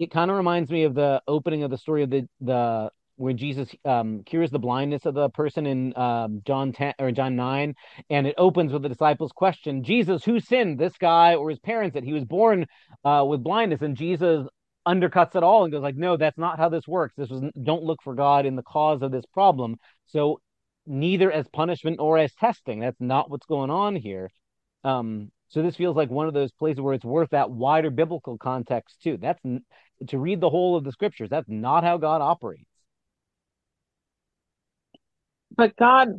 it 0.02 0.10
kind 0.10 0.32
of 0.32 0.38
reminds 0.38 0.72
me 0.72 0.84
of 0.84 0.96
the 0.96 1.22
opening 1.28 1.62
of 1.62 1.70
the 1.70 1.78
story 1.78 2.02
of 2.02 2.10
the 2.10 2.28
the 2.42 2.90
where 3.22 3.34
Jesus 3.34 3.70
um, 3.86 4.24
cures 4.24 4.52
the 4.52 4.60
blindness 4.60 5.06
of 5.06 5.14
the 5.14 5.30
person 5.30 5.66
in 5.66 5.96
um, 5.98 6.42
John 6.46 6.74
10 6.74 6.96
or 7.00 7.12
John 7.12 7.36
9 7.36 7.76
and 8.10 8.28
it 8.28 8.36
opens 8.38 8.74
with 8.74 8.82
the 8.82 8.90
disciples 8.90 9.32
question 9.32 9.84
Jesus 9.84 10.24
who 10.24 10.40
sinned 10.40 10.80
this 10.80 10.98
guy 10.98 11.36
or 11.36 11.50
his 11.50 11.60
parents 11.60 11.94
that 11.94 12.04
he 12.04 12.14
was 12.14 12.26
born 12.26 12.66
uh, 13.06 13.26
with 13.28 13.44
blindness 13.44 13.82
and 13.82 13.96
Jesus 13.96 14.48
undercuts 14.88 15.36
it 15.36 15.44
all 15.44 15.64
and 15.64 15.72
goes 15.72 15.84
like 15.84 15.96
no 15.96 16.18
that's 16.18 16.38
not 16.38 16.58
how 16.58 16.70
this 16.70 16.88
works 16.88 17.14
this 17.16 17.30
was 17.30 17.44
don't 17.64 17.84
look 17.84 18.02
for 18.04 18.16
God 18.16 18.46
in 18.46 18.56
the 18.56 18.64
cause 18.64 19.02
of 19.02 19.12
this 19.12 19.26
problem 19.34 19.78
so 20.08 20.42
neither 20.88 21.32
as 21.32 21.48
punishment 21.50 22.00
or 22.00 22.18
as 22.18 22.34
testing 22.34 22.80
that's 22.80 23.00
not 23.00 23.30
what's 23.30 23.46
going 23.46 23.70
on 23.70 23.96
here 23.96 24.32
um, 24.84 25.32
so 25.52 25.62
this 25.62 25.76
feels 25.76 25.98
like 25.98 26.10
one 26.10 26.28
of 26.28 26.34
those 26.34 26.52
places 26.52 26.80
where 26.80 26.94
it's 26.94 27.04
worth 27.04 27.32
that 27.32 27.52
wider 27.52 27.90
biblical 27.90 28.38
context 28.38 29.02
too. 29.04 29.18
That's 29.18 29.42
to 30.08 30.18
read 30.18 30.40
the 30.40 30.50
whole 30.50 30.78
of 30.78 30.86
the 30.86 30.94
scriptures. 30.94 31.30
That's 31.30 31.50
not 31.50 31.84
how 31.84 31.98
God 31.98 32.22
operates. 32.22 32.71
But 35.56 35.76
God, 35.76 36.10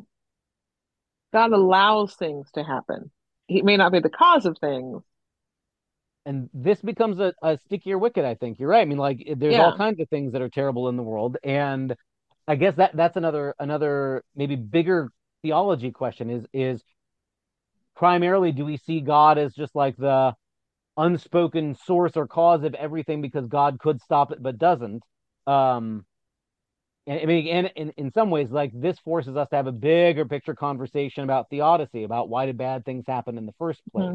God 1.33 1.53
allows 1.53 2.15
things 2.15 2.51
to 2.55 2.63
happen. 2.63 3.11
He 3.47 3.63
may 3.63 3.77
not 3.77 3.93
be 3.93 4.01
the 4.01 4.11
cause 4.11 4.47
of 4.47 4.57
things. 4.59 5.03
And 6.25 6.49
this 6.55 6.81
becomes 6.81 7.19
a, 7.19 7.35
a 7.43 7.59
stickier 7.65 7.99
wicket, 7.99 8.25
I 8.25 8.35
think. 8.35 8.61
You're 8.61 8.69
right. 8.69 8.83
I 8.83 8.85
mean, 8.85 8.99
like 8.99 9.27
there's 9.37 9.55
yeah. 9.55 9.65
all 9.65 9.77
kinds 9.77 10.01
of 10.01 10.09
things 10.09 10.33
that 10.33 10.43
are 10.43 10.49
terrible 10.49 10.89
in 10.89 10.97
the 10.97 11.03
world. 11.03 11.37
And 11.43 11.97
I 12.47 12.57
guess 12.57 12.77
that 12.77 12.95
that's 12.95 13.17
another 13.17 13.55
another 13.59 14.23
maybe 14.37 14.57
bigger 14.57 15.11
theology 15.43 15.91
question 15.91 16.31
is 16.31 16.47
is 16.53 16.83
primarily 17.97 18.53
do 18.53 18.65
we 18.65 18.77
see 18.77 19.01
God 19.01 19.39
as 19.39 19.53
just 19.55 19.75
like 19.75 19.97
the 19.97 20.35
unspoken 20.97 21.75
source 21.75 22.17
or 22.17 22.27
cause 22.27 22.65
of 22.65 22.75
everything 22.75 23.23
because 23.23 23.47
God 23.47 23.79
could 23.79 24.01
stop 24.01 24.33
it 24.33 24.43
but 24.43 24.59
doesn't. 24.59 25.03
Um, 25.47 26.05
and 27.07 27.21
I 27.21 27.25
mean, 27.27 27.49
and 27.49 27.73
in, 27.75 27.91
in 27.97 28.13
some 28.13 28.31
ways, 28.31 28.51
like 28.51 28.71
this 28.75 28.99
forces 29.01 29.37
us 29.37 29.49
to 29.51 29.57
have 29.57 29.67
a 29.67 29.73
bigger 29.73 30.25
picture 30.25 30.55
conversation 30.55 31.25
about 31.25 31.51
theodicy, 31.51 32.05
about 32.05 32.29
why 32.29 32.47
did 32.47 32.57
bad 32.57 32.85
things 32.85 33.05
happen 33.07 33.39
in 33.39 33.47
the 33.47 33.55
first 33.59 33.81
place. 33.93 34.07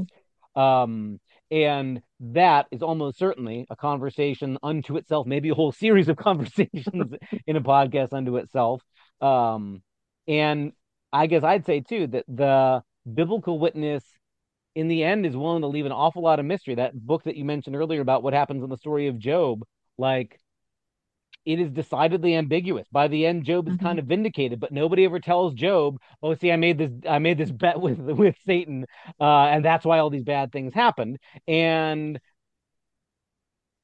Mm-hmm. 0.55 0.59
Um, 0.61 1.19
and 1.51 2.01
that 2.19 2.65
is 2.71 2.81
almost 2.81 3.17
certainly 3.17 3.67
a 3.69 3.75
conversation 3.75 4.57
unto 4.63 4.97
itself, 4.97 5.27
maybe 5.27 5.49
a 5.49 5.53
whole 5.53 5.71
series 5.71 6.07
of 6.09 6.17
conversations 6.17 7.13
in 7.45 7.55
a 7.55 7.61
podcast 7.61 8.13
unto 8.13 8.37
itself. 8.37 8.81
Um, 9.21 9.81
and 10.27 10.71
I 11.11 11.27
guess 11.27 11.43
I'd 11.43 11.65
say 11.65 11.81
too 11.81 12.07
that 12.07 12.25
the 12.27 12.83
biblical 13.11 13.59
witness 13.59 14.03
in 14.75 14.87
the 14.87 15.03
end 15.03 15.25
is 15.25 15.35
willing 15.35 15.61
to 15.61 15.67
leave 15.67 15.85
an 15.85 15.91
awful 15.91 16.21
lot 16.21 16.39
of 16.39 16.45
mystery. 16.45 16.75
That 16.75 16.93
book 16.93 17.23
that 17.23 17.35
you 17.35 17.45
mentioned 17.45 17.75
earlier 17.75 18.01
about 18.01 18.23
what 18.23 18.33
happens 18.33 18.63
in 18.63 18.69
the 18.69 18.77
story 18.77 19.07
of 19.07 19.17
Job, 19.17 19.63
like 19.97 20.39
it 21.47 21.61
is 21.61 21.71
decidedly 21.71 22.35
ambiguous. 22.35 22.87
By 22.91 23.07
the 23.07 23.25
end, 23.25 23.45
Job 23.45 23.69
is 23.69 23.75
mm-hmm. 23.75 23.85
kind 23.85 23.99
of 23.99 24.05
vindicated, 24.05 24.59
but 24.59 24.73
nobody 24.73 25.05
ever 25.05 25.19
tells 25.21 25.53
Job, 25.53 25.97
"Oh, 26.21 26.35
see, 26.35 26.51
I 26.51 26.57
made 26.57 26.77
this, 26.77 26.91
I 27.09 27.19
made 27.19 27.37
this 27.37 27.51
bet 27.63 27.79
with 27.79 27.99
with 27.99 28.35
Satan, 28.45 28.85
uh, 29.19 29.45
and 29.45 29.63
that's 29.63 29.85
why 29.85 29.99
all 29.99 30.09
these 30.09 30.25
bad 30.25 30.51
things 30.51 30.73
happened." 30.73 31.19
And 31.47 32.19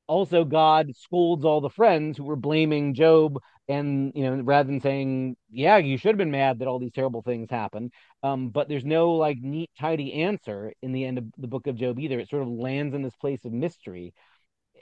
also, 0.08 0.43
God 0.43 0.91
scolds 0.97 1.45
all 1.45 1.62
the 1.62 1.69
friends 1.69 2.17
who 2.17 2.26
were 2.26 2.36
blaming 2.36 2.93
Job 2.93 3.39
and 3.69 4.12
you 4.13 4.23
know 4.23 4.43
rather 4.43 4.67
than 4.67 4.82
saying 4.82 5.38
yeah 5.49 5.78
you 5.78 5.97
should 5.97 6.10
have 6.10 6.17
been 6.17 6.32
mad 6.32 6.60
that 6.60 6.67
all 6.67 6.80
these 6.80 6.91
terrible 6.91 7.21
things 7.21 7.49
happened 7.49 7.93
um 8.21 8.49
but 8.49 8.67
there's 8.67 8.84
no 8.84 9.13
like 9.13 9.38
neat 9.39 9.69
tidy 9.80 10.21
answer 10.21 10.73
in 10.82 10.91
the 10.91 11.06
end 11.06 11.17
of 11.17 11.23
the 11.38 11.47
book 11.47 11.65
of 11.67 11.78
job 11.78 11.97
either 11.97 12.19
it 12.19 12.28
sort 12.28 12.41
of 12.41 12.49
lands 12.49 12.93
in 12.93 13.02
this 13.02 13.15
place 13.15 13.45
of 13.45 13.54
mystery 13.54 14.13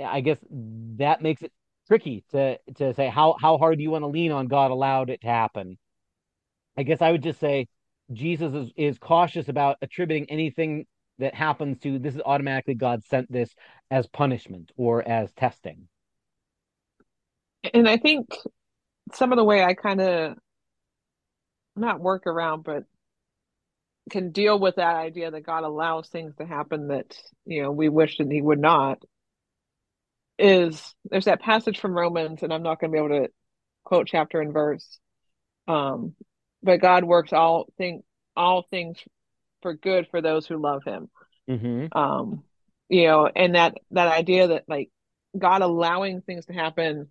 i 0.03 0.19
guess 0.19 0.39
that 0.49 1.21
makes 1.21 1.43
it 1.43 1.51
tricky 1.91 2.23
to 2.31 2.57
to 2.75 2.93
say 2.93 3.09
how 3.09 3.35
how 3.39 3.57
hard 3.57 3.77
do 3.77 3.83
you 3.83 3.91
want 3.91 4.03
to 4.03 4.07
lean 4.07 4.31
on 4.31 4.47
god 4.47 4.71
allowed 4.71 5.09
it 5.09 5.19
to 5.21 5.27
happen 5.27 5.77
i 6.77 6.83
guess 6.83 7.01
i 7.01 7.11
would 7.11 7.23
just 7.23 7.39
say 7.39 7.67
jesus 8.13 8.53
is, 8.53 8.71
is 8.77 8.97
cautious 8.97 9.49
about 9.49 9.77
attributing 9.81 10.25
anything 10.29 10.85
that 11.19 11.35
happens 11.35 11.77
to 11.79 11.99
this 11.99 12.15
is 12.15 12.21
automatically 12.25 12.75
god 12.75 13.03
sent 13.03 13.29
this 13.31 13.53
as 13.89 14.07
punishment 14.07 14.71
or 14.77 15.05
as 15.05 15.31
testing 15.33 15.87
and 17.73 17.87
I 17.87 17.97
think 17.97 18.27
some 19.13 19.31
of 19.31 19.37
the 19.37 19.43
way 19.43 19.63
I 19.63 19.73
kind 19.73 20.01
of 20.01 20.37
not 21.75 21.99
work 21.99 22.27
around, 22.27 22.63
but 22.63 22.83
can 24.09 24.31
deal 24.31 24.59
with 24.59 24.75
that 24.75 24.95
idea 24.95 25.31
that 25.31 25.45
God 25.45 25.63
allows 25.63 26.09
things 26.09 26.35
to 26.37 26.45
happen 26.45 26.87
that 26.87 27.15
you 27.45 27.63
know 27.63 27.71
we 27.71 27.87
wish 27.87 28.17
that 28.17 28.31
He 28.31 28.41
would 28.41 28.59
not. 28.59 29.03
Is 30.41 30.95
there's 31.05 31.25
that 31.25 31.41
passage 31.41 31.79
from 31.79 31.93
Romans, 31.93 32.41
and 32.41 32.51
I'm 32.51 32.63
not 32.63 32.79
going 32.79 32.91
to 32.91 32.95
be 32.95 32.99
able 32.99 33.25
to 33.25 33.31
quote 33.83 34.07
chapter 34.07 34.41
and 34.41 34.53
verse, 34.53 34.99
um, 35.67 36.15
but 36.63 36.81
God 36.81 37.03
works 37.03 37.31
all 37.31 37.67
thing 37.77 38.01
all 38.35 38.65
things 38.69 38.97
for 39.61 39.73
good 39.73 40.07
for 40.09 40.21
those 40.21 40.47
who 40.47 40.57
love 40.57 40.83
Him. 40.83 41.09
Mm-hmm. 41.49 41.97
Um, 41.97 42.43
you 42.89 43.05
know, 43.05 43.29
and 43.33 43.55
that 43.55 43.75
that 43.91 44.07
idea 44.07 44.47
that 44.47 44.63
like 44.67 44.89
God 45.37 45.61
allowing 45.61 46.21
things 46.21 46.47
to 46.47 46.53
happen 46.53 47.07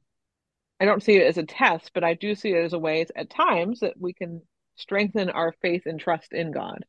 I 0.81 0.87
don't 0.87 1.03
see 1.03 1.17
it 1.17 1.27
as 1.27 1.37
a 1.37 1.43
test, 1.43 1.91
but 1.93 2.05
I 2.05 2.15
do 2.15 2.35
see 2.35 2.53
it 2.53 2.65
as 2.65 2.73
a 2.73 2.79
way 2.79 3.05
at 3.15 3.29
times 3.29 3.81
that 3.81 4.01
we 4.01 4.15
can 4.15 4.41
strengthen 4.77 5.29
our 5.29 5.53
faith 5.61 5.83
and 5.85 6.01
trust 6.01 6.33
in 6.33 6.53
God. 6.53 6.87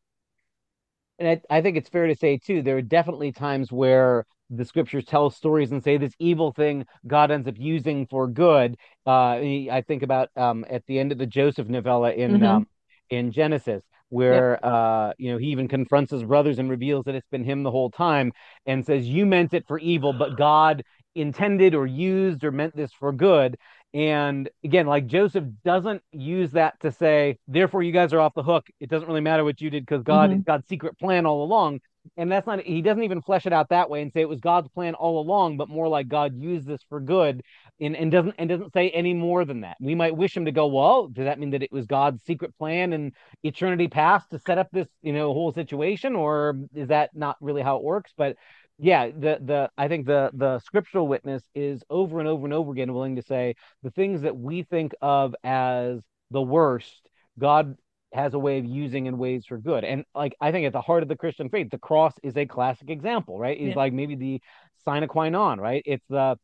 And 1.20 1.28
I, 1.28 1.58
I 1.58 1.62
think 1.62 1.76
it's 1.76 1.90
fair 1.90 2.08
to 2.08 2.16
say 2.16 2.38
too, 2.38 2.62
there 2.62 2.78
are 2.78 2.82
definitely 2.82 3.34
times 3.34 3.70
where 3.70 4.26
the 4.52 4.66
scriptures 4.66 5.06
tell 5.06 5.30
stories 5.30 5.72
and 5.72 5.84
say 5.84 5.98
this 5.98 6.14
evil 6.20 6.52
thing 6.52 6.86
God 7.08 7.32
ends 7.32 7.48
up 7.48 7.56
using 7.58 8.06
for 8.08 8.28
good. 8.28 8.78
Uh, 9.08 9.36
I 9.40 9.84
think 9.88 10.04
about 10.04 10.30
um, 10.36 10.66
at 10.70 10.86
the 10.86 11.00
end 11.00 11.12
of 11.12 11.18
the 11.18 11.26
Joseph 11.26 11.68
novella 11.68 12.12
in 12.12 12.34
mm-hmm. 12.34 12.46
um, 12.46 12.68
in 13.10 13.32
Genesis, 13.32 13.82
where 14.10 14.52
yep. 14.52 14.64
uh, 14.64 15.14
you 15.18 15.32
know 15.32 15.38
he 15.38 15.48
even 15.48 15.68
confronts 15.68 16.12
his 16.12 16.24
brothers 16.24 16.60
and 16.60 16.70
reveals 16.70 17.06
that 17.06 17.16
it's 17.16 17.30
been 17.30 17.44
him 17.44 17.64
the 17.64 17.72
whole 17.72 17.90
time, 17.90 18.34
and 18.66 18.86
says, 18.86 19.08
"You 19.08 19.26
meant 19.26 19.54
it 19.54 19.66
for 19.68 19.80
evil, 19.80 20.14
but 20.14 20.38
God 20.38 20.84
intended 21.16 21.74
or 21.74 21.88
used 21.88 22.44
or 22.44 22.52
meant 22.52 22.76
this 22.76 22.92
for 22.94 23.12
good." 23.12 23.58
And 23.94 24.50
again, 24.64 24.88
like 24.88 25.08
Joseph 25.08 25.44
doesn't 25.66 26.02
use 26.14 26.52
that 26.52 26.80
to 26.80 26.92
say, 26.94 27.38
therefore 27.48 27.84
you 27.84 27.92
guys 27.92 28.14
are 28.14 28.22
off 28.22 28.34
the 28.34 28.44
hook. 28.44 28.68
It 28.80 28.90
doesn't 28.90 29.08
really 29.08 29.20
matter 29.20 29.44
what 29.44 29.60
you 29.60 29.70
did 29.70 29.86
because 29.86 30.04
God 30.04 30.30
mm-hmm. 30.30 30.42
God's 30.42 30.68
secret 30.68 30.98
plan 30.98 31.26
all 31.26 31.44
along. 31.44 31.82
And 32.18 32.32
that's 32.32 32.48
not 32.48 32.62
he 32.62 32.82
doesn't 32.82 33.04
even 33.04 33.22
flesh 33.22 33.46
it 33.46 33.54
out 33.54 33.70
that 33.70 33.90
way 33.90 34.02
and 34.02 34.12
say 34.12 34.22
it 34.22 34.30
was 34.30 34.40
God's 34.40 34.68
plan 34.70 34.96
all 34.96 35.22
along, 35.22 35.58
but 35.58 35.70
more 35.70 35.88
like 35.88 36.08
God 36.08 36.36
used 36.36 36.68
this 36.68 36.82
for 36.90 37.00
good 37.00 37.44
and, 37.80 37.96
and 37.96 38.12
doesn't 38.12 38.36
and 38.38 38.50
doesn't 38.50 38.74
say 38.74 38.90
any 38.90 39.14
more 39.14 39.46
than 39.46 39.62
that. 39.62 39.78
We 39.80 39.96
might 39.96 40.16
wish 40.16 40.36
him 40.36 40.46
to 40.46 40.52
go, 40.52 40.68
well, 40.68 41.08
does 41.08 41.26
that 41.26 41.40
mean 41.40 41.52
that 41.52 41.64
it 41.64 41.72
was 41.72 41.86
God's 41.86 42.24
secret 42.24 42.58
plan 42.58 42.94
and 42.94 43.14
eternity 43.44 43.88
past 43.88 44.32
to 44.32 44.40
set 44.40 44.58
up 44.58 44.70
this, 44.72 44.88
you 45.02 45.14
know, 45.14 45.34
whole 45.34 45.54
situation, 45.54 46.16
or 46.16 46.58
is 46.74 46.88
that 46.90 47.12
not 47.16 47.38
really 47.40 47.62
how 47.62 47.78
it 47.78 47.84
works? 47.84 48.12
But 48.18 48.36
yeah, 48.78 49.08
the 49.08 49.40
the 49.42 49.70
I 49.78 49.88
think 49.88 50.08
the 50.08 50.32
the 50.34 50.60
scriptural 50.60 51.08
witness 51.08 51.44
is 51.54 51.84
over 51.90 52.20
and 52.20 52.28
over 52.28 52.46
and 52.46 52.54
over 52.54 52.72
again 52.72 52.94
willing 52.94 53.18
to 53.18 53.22
say 53.22 53.56
the 53.84 53.92
things 53.92 54.22
that 54.22 54.36
we 54.36 54.64
think 54.64 54.94
of 55.02 55.36
as 55.44 56.02
the 56.32 56.42
worst, 56.42 57.08
God 57.38 57.78
has 58.14 58.34
a 58.34 58.40
way 58.40 58.60
of 58.60 58.66
using 58.66 59.06
in 59.06 59.18
ways 59.18 59.46
for 59.46 59.58
good. 59.58 59.84
And 59.84 60.04
like 60.14 60.36
I 60.42 60.52
think 60.52 60.66
at 60.66 60.74
the 60.74 60.82
heart 60.82 61.04
of 61.04 61.10
the 61.10 61.16
Christian 61.16 61.50
faith, 61.50 61.70
the 61.72 61.78
cross 61.78 62.14
is 62.24 62.36
a 62.38 62.46
classic 62.46 62.90
example, 62.90 63.38
right? 63.38 63.58
It's 63.58 63.70
yeah. 63.70 63.76
like 63.76 63.94
maybe 63.94 64.16
the 64.16 64.42
sine 64.86 65.08
qua 65.08 65.30
non, 65.30 65.60
right? 65.60 65.84
It's 65.86 66.06
the 66.10 66.38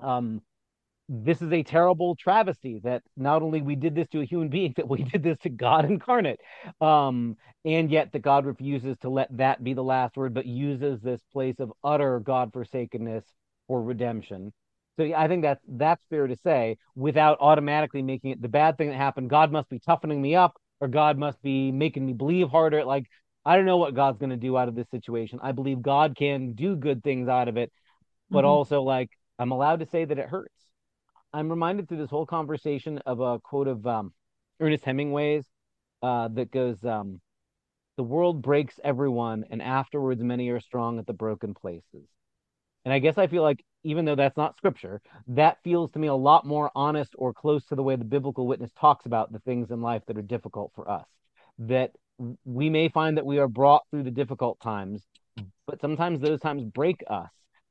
um 0.00 0.42
this 1.08 1.40
is 1.40 1.50
a 1.52 1.62
terrible 1.62 2.14
travesty 2.16 2.80
that 2.84 3.02
not 3.16 3.40
only 3.42 3.62
we 3.62 3.74
did 3.74 3.94
this 3.94 4.08
to 4.08 4.20
a 4.20 4.24
human 4.24 4.48
being, 4.50 4.74
that 4.76 4.88
we 4.88 5.02
did 5.02 5.22
this 5.22 5.38
to 5.38 5.48
God 5.48 5.84
incarnate. 5.84 6.40
Um, 6.80 7.36
and 7.64 7.90
yet 7.90 8.12
that 8.12 8.22
God 8.22 8.46
refuses 8.46 8.96
to 8.98 9.08
let 9.08 9.34
that 9.36 9.64
be 9.64 9.74
the 9.74 9.82
last 9.82 10.16
word, 10.16 10.34
but 10.34 10.46
uses 10.46 11.00
this 11.00 11.20
place 11.32 11.56
of 11.58 11.72
utter 11.82 12.20
God 12.20 12.52
forsakenness 12.52 13.24
for 13.66 13.82
redemption. 13.82 14.52
So 14.96 15.04
yeah, 15.04 15.20
I 15.20 15.28
think 15.28 15.42
that 15.42 15.60
that's 15.66 16.04
fair 16.10 16.26
to 16.26 16.36
say 16.36 16.76
without 16.94 17.38
automatically 17.40 18.02
making 18.02 18.32
it 18.32 18.42
the 18.42 18.48
bad 18.48 18.76
thing 18.76 18.88
that 18.88 18.96
happened. 18.96 19.30
God 19.30 19.52
must 19.52 19.68
be 19.68 19.78
toughening 19.78 20.20
me 20.20 20.34
up, 20.34 20.56
or 20.80 20.88
God 20.88 21.18
must 21.18 21.40
be 21.42 21.72
making 21.72 22.06
me 22.06 22.12
believe 22.12 22.48
harder. 22.48 22.84
Like 22.84 23.06
I 23.44 23.56
don't 23.56 23.66
know 23.66 23.78
what 23.78 23.94
God's 23.94 24.18
going 24.18 24.30
to 24.30 24.36
do 24.36 24.56
out 24.56 24.68
of 24.68 24.74
this 24.74 24.90
situation. 24.90 25.38
I 25.42 25.52
believe 25.52 25.80
God 25.80 26.16
can 26.16 26.52
do 26.52 26.76
good 26.76 27.02
things 27.02 27.28
out 27.28 27.48
of 27.48 27.56
it, 27.56 27.72
but 28.30 28.40
mm-hmm. 28.40 28.48
also 28.48 28.82
like 28.82 29.10
I'm 29.38 29.52
allowed 29.52 29.80
to 29.80 29.86
say 29.86 30.04
that 30.04 30.18
it 30.18 30.28
hurts. 30.28 30.52
I'm 31.32 31.50
reminded 31.50 31.88
through 31.88 31.98
this 31.98 32.10
whole 32.10 32.26
conversation 32.26 32.98
of 33.06 33.20
a 33.20 33.38
quote 33.38 33.68
of 33.68 33.86
um, 33.86 34.12
Ernest 34.60 34.84
Hemingway's 34.84 35.46
uh, 36.02 36.28
that 36.28 36.50
goes, 36.50 36.82
um, 36.84 37.20
"The 37.96 38.02
world 38.02 38.42
breaks 38.42 38.80
everyone, 38.82 39.44
and 39.50 39.60
afterwards 39.60 40.22
many 40.22 40.48
are 40.50 40.60
strong 40.60 40.98
at 40.98 41.06
the 41.06 41.12
broken 41.12 41.54
places." 41.54 42.08
And 42.84 42.94
I 42.94 42.98
guess 42.98 43.18
I 43.18 43.26
feel 43.26 43.42
like 43.42 43.64
even 43.84 44.04
though 44.04 44.14
that's 44.14 44.36
not 44.36 44.56
scripture, 44.56 45.00
that 45.28 45.58
feels 45.62 45.90
to 45.92 45.98
me 45.98 46.08
a 46.08 46.14
lot 46.14 46.46
more 46.46 46.70
honest 46.74 47.14
or 47.16 47.32
close 47.32 47.64
to 47.66 47.74
the 47.74 47.82
way 47.82 47.96
the 47.96 48.04
biblical 48.04 48.46
witness 48.46 48.70
talks 48.78 49.06
about 49.06 49.32
the 49.32 49.38
things 49.40 49.70
in 49.70 49.80
life 49.80 50.02
that 50.06 50.18
are 50.18 50.22
difficult 50.22 50.72
for 50.74 50.90
us. 50.90 51.06
That 51.58 51.92
we 52.44 52.68
may 52.68 52.88
find 52.88 53.16
that 53.16 53.26
we 53.26 53.38
are 53.38 53.48
brought 53.48 53.82
through 53.90 54.02
the 54.02 54.10
difficult 54.10 54.60
times, 54.60 55.02
but 55.66 55.80
sometimes 55.80 56.20
those 56.20 56.40
times 56.40 56.64
break 56.64 57.02
us. 57.08 57.30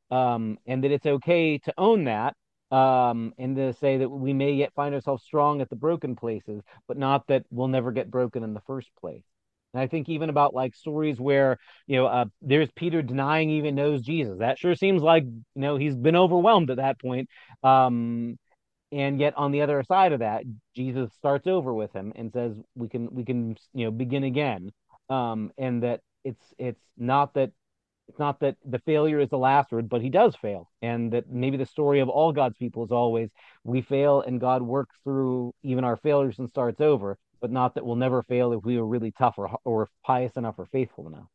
Um, 0.10 0.58
and 0.65 0.86
that 0.86 0.91
it's 0.91 1.06
okay 1.06 1.58
to 1.58 1.74
own 1.78 2.06
that 2.06 2.34
um, 2.72 3.34
and 3.38 3.56
to 3.58 3.74
say 3.74 3.98
that 3.98 4.10
we 4.10 4.34
may 4.34 4.54
yet 4.54 4.74
find 4.74 4.96
ourselves 4.96 5.24
strong 5.24 5.62
at 5.62 5.70
the 5.70 5.76
broken 5.76 6.15
places, 6.15 6.63
but 6.88 6.98
not 6.98 7.28
that 7.28 7.43
we'll 7.50 7.67
never 7.67 7.91
get 7.91 8.12
broken 8.12 8.43
in 8.43 8.54
the 8.54 8.62
first 8.62 8.89
place. 9.00 9.24
And 9.78 9.84
I 9.84 9.88
think 9.88 10.10
even 10.10 10.32
about 10.32 10.56
like 10.56 10.74
stories 10.76 11.20
where 11.20 11.60
you 11.86 11.98
know 11.98 12.08
uh, 12.08 12.26
there's 12.42 12.70
Peter 12.76 13.04
denying 13.04 13.52
even 13.52 13.76
knows 13.76 14.02
Jesus. 14.02 14.40
That 14.40 14.58
sure 14.58 14.74
seems 14.74 15.04
like 15.04 15.24
you 15.24 15.44
know 15.54 15.78
he's 15.78 15.96
been 15.96 16.16
overwhelmed 16.16 16.72
at 16.72 16.78
that 16.78 17.00
point. 17.00 17.30
Um, 17.62 18.40
and 18.92 19.20
yet 19.20 19.38
on 19.38 19.52
the 19.52 19.62
other 19.62 19.84
side 19.84 20.13
of 20.13 20.20
that, 20.22 20.46
Jesus 20.76 21.13
starts 21.13 21.46
over 21.46 21.74
with 21.76 21.94
him 21.94 22.12
and 22.16 22.34
says 22.34 22.56
we 22.74 22.90
can 22.90 23.13
we 23.13 23.24
can 23.24 23.56
you 23.76 23.86
know 23.86 23.92
begin 23.92 24.24
again. 24.24 24.72
Um, 25.12 25.52
and 25.60 25.84
that 25.84 26.02
it's 26.24 26.42
it's 26.58 26.82
not 26.98 27.36
that 27.36 27.52
it's 28.08 28.18
not 28.18 28.40
that 28.40 28.56
the 28.66 28.80
failure 28.80 29.20
is 29.20 29.30
the 29.30 29.38
last 29.38 29.72
word, 29.72 29.90
but 29.90 30.02
he 30.02 30.10
does 30.10 30.36
fail. 30.38 30.72
And 30.82 31.13
that 31.13 31.30
maybe 31.30 31.58
the 31.58 31.68
story 31.68 32.00
of 32.00 32.10
all 32.10 32.32
God's 32.32 32.58
people 32.58 32.84
is 32.84 32.92
always 32.92 33.30
we 33.63 33.82
fail 33.82 34.22
and 34.22 34.40
God 34.40 34.63
works 34.63 34.96
through 35.04 35.54
even 35.62 35.84
our 35.84 35.98
failures 35.98 36.40
and 36.40 36.50
starts 36.50 36.82
over, 36.82 37.20
but 37.39 37.52
not 37.52 37.76
that 37.76 37.86
we'll 37.86 37.95
never 37.95 38.23
fail 38.23 38.54
if 38.54 38.63
we 38.63 38.78
are 38.78 38.86
really 38.86 39.12
tough 39.12 39.36
or, 39.38 39.58
or 39.63 39.89
pious 40.04 40.36
enough 40.38 40.56
or 40.58 40.65
faithful 40.65 41.08
enough. 41.08 41.28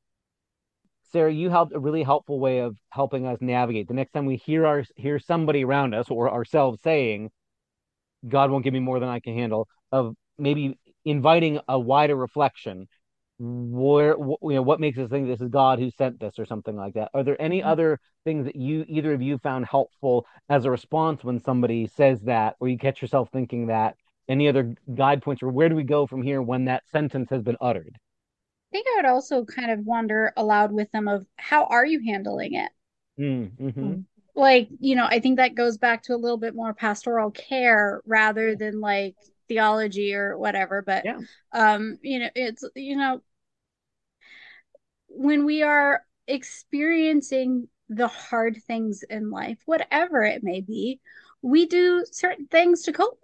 Sarah, 1.12 1.32
you 1.32 1.50
helped 1.50 1.74
a 1.74 1.78
really 1.78 2.02
helpful 2.02 2.40
way 2.40 2.60
of 2.60 2.76
helping 2.90 3.26
us 3.26 3.38
navigate. 3.40 3.88
The 3.88 3.94
next 3.94 4.12
time 4.12 4.24
we 4.24 4.36
hear 4.36 4.64
our 4.66 4.84
hear 4.96 5.18
somebody 5.18 5.64
around 5.64 5.94
us 5.94 6.10
or 6.10 6.30
ourselves 6.30 6.80
saying, 6.82 7.30
God 8.26 8.50
won't 8.50 8.64
give 8.64 8.72
me 8.72 8.80
more 8.80 8.98
than 8.98 9.08
I 9.08 9.20
can 9.20 9.34
handle, 9.34 9.68
of 9.90 10.14
maybe 10.38 10.78
inviting 11.04 11.60
a 11.68 11.78
wider 11.78 12.16
reflection 12.16 12.88
where 13.38 14.16
you 14.18 14.38
know 14.42 14.62
what 14.62 14.78
makes 14.78 14.98
us 14.98 15.10
think 15.10 15.26
this 15.26 15.40
is 15.40 15.48
God 15.48 15.80
who 15.80 15.90
sent 15.90 16.20
this 16.20 16.38
or 16.38 16.46
something 16.46 16.76
like 16.76 16.94
that. 16.94 17.10
Are 17.12 17.24
there 17.24 17.40
any 17.40 17.58
mm-hmm. 17.58 17.68
other 17.68 18.00
things 18.24 18.46
that 18.46 18.56
you 18.56 18.84
either 18.88 19.12
of 19.12 19.20
you 19.20 19.38
found 19.38 19.66
helpful 19.66 20.26
as 20.48 20.64
a 20.64 20.70
response 20.70 21.24
when 21.24 21.42
somebody 21.42 21.88
says 21.88 22.20
that, 22.22 22.56
or 22.60 22.68
you 22.68 22.78
catch 22.78 23.02
yourself 23.02 23.30
thinking 23.32 23.66
that? 23.66 23.96
Any 24.28 24.48
other 24.48 24.74
guide 24.94 25.22
points, 25.22 25.42
or 25.42 25.48
where 25.48 25.68
do 25.68 25.74
we 25.74 25.82
go 25.82 26.06
from 26.06 26.22
here 26.22 26.40
when 26.40 26.66
that 26.66 26.84
sentence 26.92 27.28
has 27.30 27.42
been 27.42 27.56
uttered? 27.60 27.96
I 27.96 28.72
think 28.72 28.86
I 28.88 28.96
would 28.96 29.10
also 29.10 29.44
kind 29.44 29.70
of 29.70 29.80
wonder 29.80 30.32
aloud 30.36 30.72
with 30.72 30.90
them 30.92 31.08
of 31.08 31.26
how 31.36 31.64
are 31.64 31.84
you 31.84 32.00
handling 32.06 32.54
it? 32.54 32.70
Mm, 33.18 33.50
mm-hmm. 33.50 33.94
Like 34.34 34.68
you 34.78 34.94
know, 34.94 35.04
I 35.04 35.20
think 35.20 35.36
that 35.36 35.54
goes 35.54 35.76
back 35.76 36.04
to 36.04 36.14
a 36.14 36.16
little 36.16 36.38
bit 36.38 36.54
more 36.54 36.72
pastoral 36.72 37.30
care 37.30 38.00
rather 38.06 38.56
than 38.56 38.80
like 38.80 39.16
theology 39.48 40.14
or 40.14 40.38
whatever 40.38 40.80
but 40.80 41.04
yeah. 41.04 41.18
um 41.52 41.98
you 42.00 42.20
know 42.20 42.28
it's 42.34 42.64
you 42.74 42.96
know 42.96 43.20
when 45.14 45.44
we 45.44 45.62
are 45.62 46.02
experiencing 46.26 47.68
the 47.88 48.08
hard 48.08 48.56
things 48.66 49.02
in 49.08 49.30
life, 49.30 49.58
whatever 49.66 50.22
it 50.22 50.42
may 50.42 50.60
be, 50.60 51.00
we 51.42 51.66
do 51.66 52.04
certain 52.10 52.46
things 52.46 52.82
to 52.82 52.92
cope. 52.92 53.20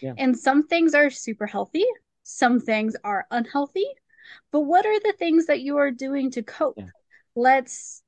Yeah. 0.00 0.14
And 0.16 0.38
some 0.38 0.66
things 0.66 0.94
are 0.94 1.10
super 1.10 1.46
healthy, 1.46 1.84
some 2.22 2.60
things 2.60 2.96
are 3.04 3.26
unhealthy. 3.30 3.86
But 4.50 4.62
what 4.62 4.86
are 4.86 5.00
the 5.00 5.14
things 5.18 5.46
that 5.46 5.60
you 5.60 5.76
are 5.76 5.90
doing 5.90 6.30
to 6.32 6.42
cope? 6.42 6.78
Yeah. 6.78 6.86
Let's 7.36 8.02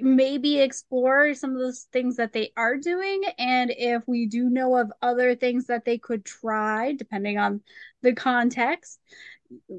maybe 0.00 0.60
explore 0.60 1.34
some 1.34 1.52
of 1.52 1.58
those 1.58 1.88
things 1.92 2.16
that 2.16 2.32
they 2.32 2.52
are 2.56 2.76
doing. 2.76 3.22
And 3.38 3.72
if 3.76 4.02
we 4.06 4.26
do 4.26 4.48
know 4.50 4.76
of 4.76 4.92
other 5.02 5.34
things 5.34 5.66
that 5.66 5.84
they 5.84 5.98
could 5.98 6.24
try, 6.24 6.92
depending 6.92 7.38
on 7.38 7.62
the 8.02 8.12
context, 8.12 9.00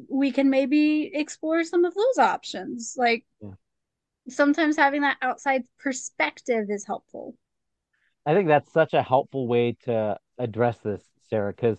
we 0.10 0.32
can 0.32 0.50
maybe 0.50 1.12
explore 1.14 1.64
some 1.64 1.86
of 1.86 1.94
those 1.94 2.18
options. 2.18 2.96
Like 2.98 3.26
yeah. 3.42 3.52
sometimes 4.30 4.78
having 4.78 5.02
that 5.02 5.18
outside 5.22 5.64
perspective 5.80 6.66
is 6.70 6.86
helpful. 6.86 7.36
I 8.26 8.34
think 8.34 8.48
that's 8.48 8.72
such 8.72 8.94
a 8.94 9.04
helpful 9.04 9.48
way 9.48 9.78
to 9.86 10.18
address 10.40 10.80
this, 10.80 11.04
Sarah, 11.30 11.54
because 11.54 11.78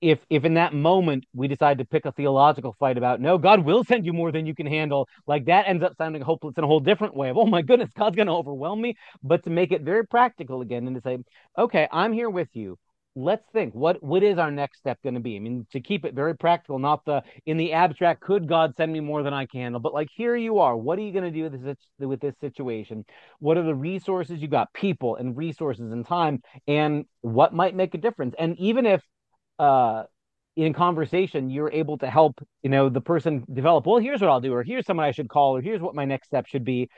if 0.00 0.18
if 0.28 0.44
in 0.44 0.54
that 0.54 0.74
moment 0.74 1.24
we 1.34 1.48
decide 1.48 1.78
to 1.78 1.84
pick 1.84 2.04
a 2.04 2.12
theological 2.12 2.76
fight 2.78 2.98
about 2.98 3.20
no 3.20 3.38
god 3.38 3.64
will 3.64 3.82
send 3.82 4.04
you 4.04 4.12
more 4.12 4.30
than 4.30 4.44
you 4.44 4.54
can 4.54 4.66
handle 4.66 5.08
like 5.26 5.46
that 5.46 5.66
ends 5.66 5.82
up 5.82 5.96
sounding 5.96 6.20
hopeless 6.20 6.54
in 6.58 6.64
a 6.64 6.66
whole 6.66 6.80
different 6.80 7.16
way 7.16 7.30
of 7.30 7.38
oh 7.38 7.46
my 7.46 7.62
goodness 7.62 7.90
god's 7.96 8.14
going 8.14 8.26
to 8.26 8.32
overwhelm 8.32 8.80
me. 8.80 8.94
But 9.22 9.44
to 9.44 9.50
make 9.50 9.72
it 9.72 9.82
very 9.82 10.06
practical 10.06 10.60
again 10.60 10.86
and 10.86 10.96
to 10.96 11.02
say 11.02 11.18
okay 11.56 11.88
i'm 11.90 12.12
here 12.12 12.28
with 12.28 12.48
you 12.52 12.78
let's 13.16 13.44
think 13.52 13.74
what 13.74 14.00
what 14.02 14.22
is 14.22 14.36
our 14.36 14.50
next 14.50 14.78
step 14.78 14.98
going 15.02 15.14
to 15.14 15.20
be? 15.20 15.36
I 15.36 15.38
mean 15.38 15.66
to 15.72 15.80
keep 15.80 16.04
it 16.04 16.14
very 16.14 16.36
practical 16.36 16.78
not 16.78 17.04
the 17.06 17.22
in 17.46 17.56
the 17.56 17.72
abstract 17.72 18.20
could 18.20 18.46
god 18.46 18.76
send 18.76 18.92
me 18.92 19.00
more 19.00 19.22
than 19.22 19.32
i 19.32 19.46
can? 19.46 19.62
Handle 19.62 19.80
but 19.80 19.94
like 19.94 20.08
here 20.14 20.36
you 20.36 20.58
are. 20.58 20.76
What 20.76 20.98
are 20.98 21.02
you 21.02 21.12
going 21.12 21.24
to 21.24 21.30
do 21.30 21.44
with 21.44 21.64
this 21.64 21.78
with 21.98 22.20
this 22.20 22.34
situation? 22.40 23.04
What 23.40 23.56
are 23.56 23.62
the 23.62 23.74
resources 23.74 24.40
you 24.40 24.48
got? 24.48 24.72
People 24.74 25.16
and 25.16 25.36
resources 25.36 25.90
and 25.90 26.06
time 26.06 26.42
and 26.68 27.06
what 27.22 27.54
might 27.54 27.74
make 27.74 27.94
a 27.94 27.98
difference? 27.98 28.34
And 28.38 28.58
even 28.58 28.84
if 28.84 29.02
uh 29.58 30.04
in 30.56 30.72
conversation 30.72 31.50
you're 31.50 31.70
able 31.70 31.98
to 31.98 32.08
help 32.08 32.40
you 32.62 32.70
know 32.70 32.88
the 32.88 33.00
person 33.00 33.44
develop 33.52 33.86
well 33.86 33.98
here's 33.98 34.20
what 34.22 34.30
i'll 34.30 34.40
do 34.40 34.52
or 34.54 34.62
here's 34.62 34.86
someone 34.86 35.04
i 35.04 35.10
should 35.10 35.28
call 35.28 35.56
or 35.56 35.60
here's 35.60 35.82
what 35.82 35.94
my 35.94 36.04
next 36.04 36.28
step 36.28 36.46
should 36.46 36.64
be 36.64 36.88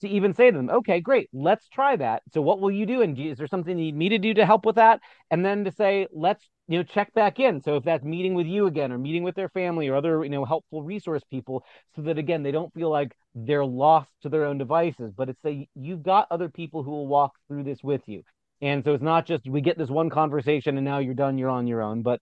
to 0.00 0.08
even 0.08 0.34
say 0.34 0.50
to 0.50 0.56
them, 0.56 0.70
okay, 0.70 1.00
great, 1.00 1.28
let's 1.32 1.68
try 1.68 1.96
that. 1.96 2.22
So 2.32 2.40
what 2.40 2.60
will 2.60 2.70
you 2.70 2.86
do? 2.86 3.02
And 3.02 3.18
is 3.18 3.38
there 3.38 3.46
something 3.46 3.76
you 3.78 3.86
need 3.86 3.96
me 3.96 4.08
to 4.10 4.18
do 4.18 4.34
to 4.34 4.46
help 4.46 4.64
with 4.64 4.76
that? 4.76 5.00
And 5.30 5.44
then 5.44 5.64
to 5.64 5.72
say, 5.72 6.06
let's, 6.12 6.48
you 6.68 6.78
know, 6.78 6.84
check 6.84 7.12
back 7.14 7.40
in. 7.40 7.60
So 7.62 7.76
if 7.76 7.84
that's 7.84 8.04
meeting 8.04 8.34
with 8.34 8.46
you 8.46 8.66
again 8.66 8.92
or 8.92 8.98
meeting 8.98 9.22
with 9.22 9.34
their 9.34 9.48
family 9.48 9.88
or 9.88 9.96
other, 9.96 10.22
you 10.22 10.30
know, 10.30 10.44
helpful 10.44 10.82
resource 10.82 11.22
people, 11.30 11.64
so 11.96 12.02
that 12.02 12.18
again, 12.18 12.42
they 12.42 12.52
don't 12.52 12.72
feel 12.74 12.90
like 12.90 13.14
they're 13.34 13.64
lost 13.64 14.10
to 14.22 14.28
their 14.28 14.44
own 14.44 14.58
devices, 14.58 15.12
but 15.16 15.28
it's 15.28 15.44
a, 15.44 15.68
you've 15.74 16.02
got 16.02 16.28
other 16.30 16.48
people 16.48 16.82
who 16.82 16.90
will 16.90 17.06
walk 17.06 17.32
through 17.48 17.64
this 17.64 17.82
with 17.82 18.02
you. 18.06 18.22
And 18.60 18.84
so 18.84 18.94
it's 18.94 19.02
not 19.02 19.26
just 19.26 19.48
we 19.48 19.60
get 19.60 19.78
this 19.78 19.88
one 19.88 20.10
conversation 20.10 20.76
and 20.76 20.84
now 20.84 20.98
you're 20.98 21.14
done, 21.14 21.38
you're 21.38 21.50
on 21.50 21.66
your 21.66 21.80
own, 21.80 22.02
but 22.02 22.20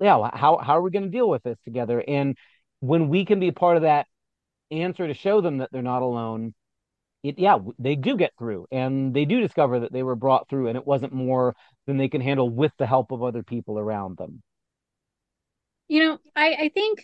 yeah, 0.00 0.30
how, 0.32 0.58
how 0.58 0.76
are 0.76 0.82
we 0.82 0.90
going 0.90 1.04
to 1.04 1.10
deal 1.10 1.28
with 1.28 1.42
this 1.42 1.58
together? 1.64 2.02
And 2.06 2.36
when 2.80 3.08
we 3.08 3.24
can 3.24 3.40
be 3.40 3.50
part 3.50 3.76
of 3.76 3.82
that 3.82 4.06
answer 4.70 5.06
to 5.06 5.14
show 5.14 5.40
them 5.40 5.58
that 5.58 5.70
they're 5.72 5.82
not 5.82 6.02
alone, 6.02 6.54
it 7.24 7.38
yeah 7.38 7.58
they 7.78 7.96
do 7.96 8.16
get 8.16 8.32
through 8.38 8.66
and 8.70 9.14
they 9.14 9.24
do 9.24 9.40
discover 9.40 9.80
that 9.80 9.92
they 9.92 10.02
were 10.02 10.14
brought 10.14 10.48
through 10.48 10.68
and 10.68 10.76
it 10.76 10.86
wasn't 10.86 11.12
more 11.12 11.56
than 11.86 11.96
they 11.96 12.08
can 12.08 12.20
handle 12.20 12.48
with 12.48 12.72
the 12.78 12.86
help 12.86 13.10
of 13.10 13.22
other 13.22 13.42
people 13.42 13.78
around 13.78 14.16
them. 14.16 14.42
You 15.88 16.04
know 16.04 16.18
i 16.36 16.54
i 16.54 16.68
think 16.68 17.02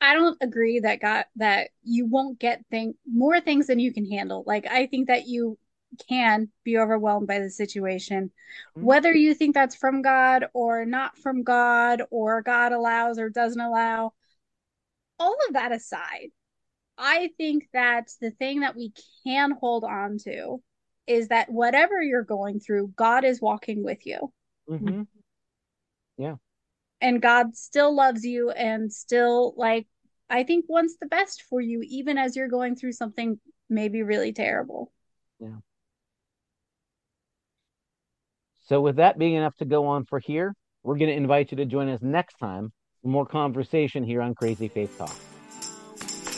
i 0.00 0.14
don't 0.14 0.36
agree 0.40 0.80
that 0.80 1.00
got 1.00 1.26
that 1.36 1.70
you 1.82 2.06
won't 2.06 2.38
get 2.38 2.64
thing 2.70 2.94
more 3.10 3.40
things 3.40 3.68
than 3.68 3.78
you 3.78 3.92
can 3.92 4.10
handle. 4.10 4.44
Like 4.46 4.66
i 4.66 4.86
think 4.86 5.06
that 5.06 5.26
you 5.26 5.56
can 6.08 6.48
be 6.64 6.78
overwhelmed 6.78 7.26
by 7.26 7.38
the 7.40 7.50
situation. 7.50 8.30
Mm-hmm. 8.76 8.86
whether 8.86 9.14
you 9.14 9.34
think 9.34 9.54
that's 9.54 9.76
from 9.76 10.02
god 10.02 10.46
or 10.52 10.84
not 10.84 11.16
from 11.18 11.44
god 11.44 12.02
or 12.10 12.42
god 12.42 12.72
allows 12.72 13.18
or 13.18 13.30
doesn't 13.30 13.60
allow 13.60 14.12
all 15.20 15.36
of 15.48 15.54
that 15.54 15.70
aside 15.70 16.30
I 17.00 17.30
think 17.38 17.66
that 17.72 18.10
the 18.20 18.30
thing 18.30 18.60
that 18.60 18.76
we 18.76 18.92
can 19.24 19.52
hold 19.52 19.84
on 19.84 20.18
to 20.24 20.62
is 21.06 21.28
that 21.28 21.50
whatever 21.50 22.02
you're 22.02 22.22
going 22.22 22.60
through, 22.60 22.92
God 22.94 23.24
is 23.24 23.40
walking 23.40 23.82
with 23.82 24.06
you. 24.06 24.32
Mm-hmm. 24.68 25.02
Yeah. 26.18 26.34
And 27.00 27.22
God 27.22 27.56
still 27.56 27.94
loves 27.94 28.24
you 28.24 28.50
and 28.50 28.92
still, 28.92 29.54
like, 29.56 29.86
I 30.28 30.44
think 30.44 30.66
wants 30.68 30.96
the 31.00 31.06
best 31.06 31.42
for 31.48 31.60
you, 31.60 31.82
even 31.88 32.18
as 32.18 32.36
you're 32.36 32.48
going 32.48 32.76
through 32.76 32.92
something 32.92 33.40
maybe 33.70 34.02
really 34.02 34.34
terrible. 34.34 34.92
Yeah. 35.40 35.56
So, 38.66 38.82
with 38.82 38.96
that 38.96 39.18
being 39.18 39.34
enough 39.34 39.56
to 39.56 39.64
go 39.64 39.86
on 39.86 40.04
for 40.04 40.20
here, 40.20 40.54
we're 40.82 40.98
going 40.98 41.10
to 41.10 41.16
invite 41.16 41.50
you 41.50 41.56
to 41.56 41.64
join 41.64 41.88
us 41.88 42.02
next 42.02 42.34
time 42.38 42.72
for 43.02 43.08
more 43.08 43.26
conversation 43.26 44.04
here 44.04 44.20
on 44.20 44.34
Crazy 44.34 44.68
Faith 44.68 44.96
Talk. 44.98 45.16